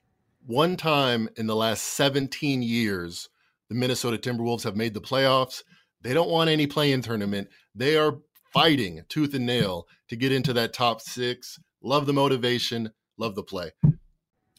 One 0.47 0.77
time 0.77 1.29
in 1.37 1.47
the 1.47 1.57
last 1.57 1.83
17 1.83 2.63
years, 2.63 3.29
the 3.69 3.75
Minnesota 3.75 4.17
Timberwolves 4.17 4.63
have 4.63 4.77
made 4.77 4.95
the 4.95 5.01
playoffs. 5.01 5.63
They 6.03 6.15
don't 6.15 6.31
want 6.31 6.51
any 6.51 6.67
play 6.67 6.93
in 6.93 7.03
tournament. 7.03 7.49
They 7.75 7.97
are 7.97 8.19
fighting 8.53 9.03
tooth 9.09 9.35
and 9.35 9.47
nail 9.47 9.87
to 10.09 10.17
get 10.17 10.33
into 10.33 10.53
that 10.53 10.73
top 10.73 11.01
six. 11.01 11.59
Love 11.83 12.07
the 12.07 12.13
motivation, 12.13 12.91
love 13.17 13.35
the 13.35 13.43
play. 13.43 13.71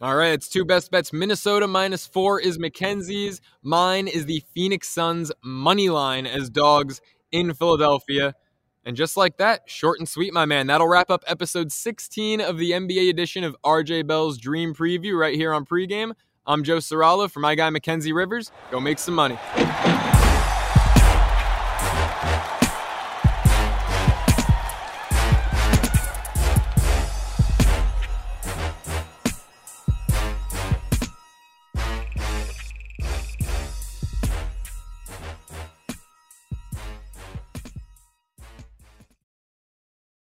All 0.01 0.15
right, 0.15 0.33
it's 0.33 0.49
two 0.49 0.65
best 0.65 0.89
bets. 0.89 1.13
Minnesota 1.13 1.67
minus 1.67 2.07
four 2.07 2.39
is 2.39 2.57
Mackenzie's. 2.57 3.39
Mine 3.61 4.07
is 4.07 4.25
the 4.25 4.43
Phoenix 4.55 4.89
Suns 4.89 5.31
money 5.43 5.89
line 5.89 6.25
as 6.25 6.49
dogs 6.49 7.01
in 7.31 7.53
Philadelphia. 7.53 8.33
And 8.83 8.95
just 8.95 9.15
like 9.15 9.37
that, 9.37 9.69
short 9.69 9.99
and 9.99 10.09
sweet, 10.09 10.33
my 10.33 10.45
man. 10.45 10.65
That'll 10.65 10.87
wrap 10.87 11.11
up 11.11 11.23
episode 11.27 11.71
16 11.71 12.41
of 12.41 12.57
the 12.57 12.71
NBA 12.71 13.09
edition 13.11 13.43
of 13.43 13.55
RJ 13.63 14.07
Bell's 14.07 14.39
Dream 14.39 14.73
Preview 14.73 15.15
right 15.19 15.35
here 15.35 15.53
on 15.53 15.65
pregame. 15.65 16.13
I'm 16.47 16.63
Joe 16.63 16.77
Ceraulo 16.77 17.29
for 17.29 17.39
my 17.39 17.53
guy 17.53 17.69
Mackenzie 17.69 18.11
Rivers. 18.11 18.51
Go 18.71 18.79
make 18.79 18.97
some 18.97 19.13
money. 19.13 19.37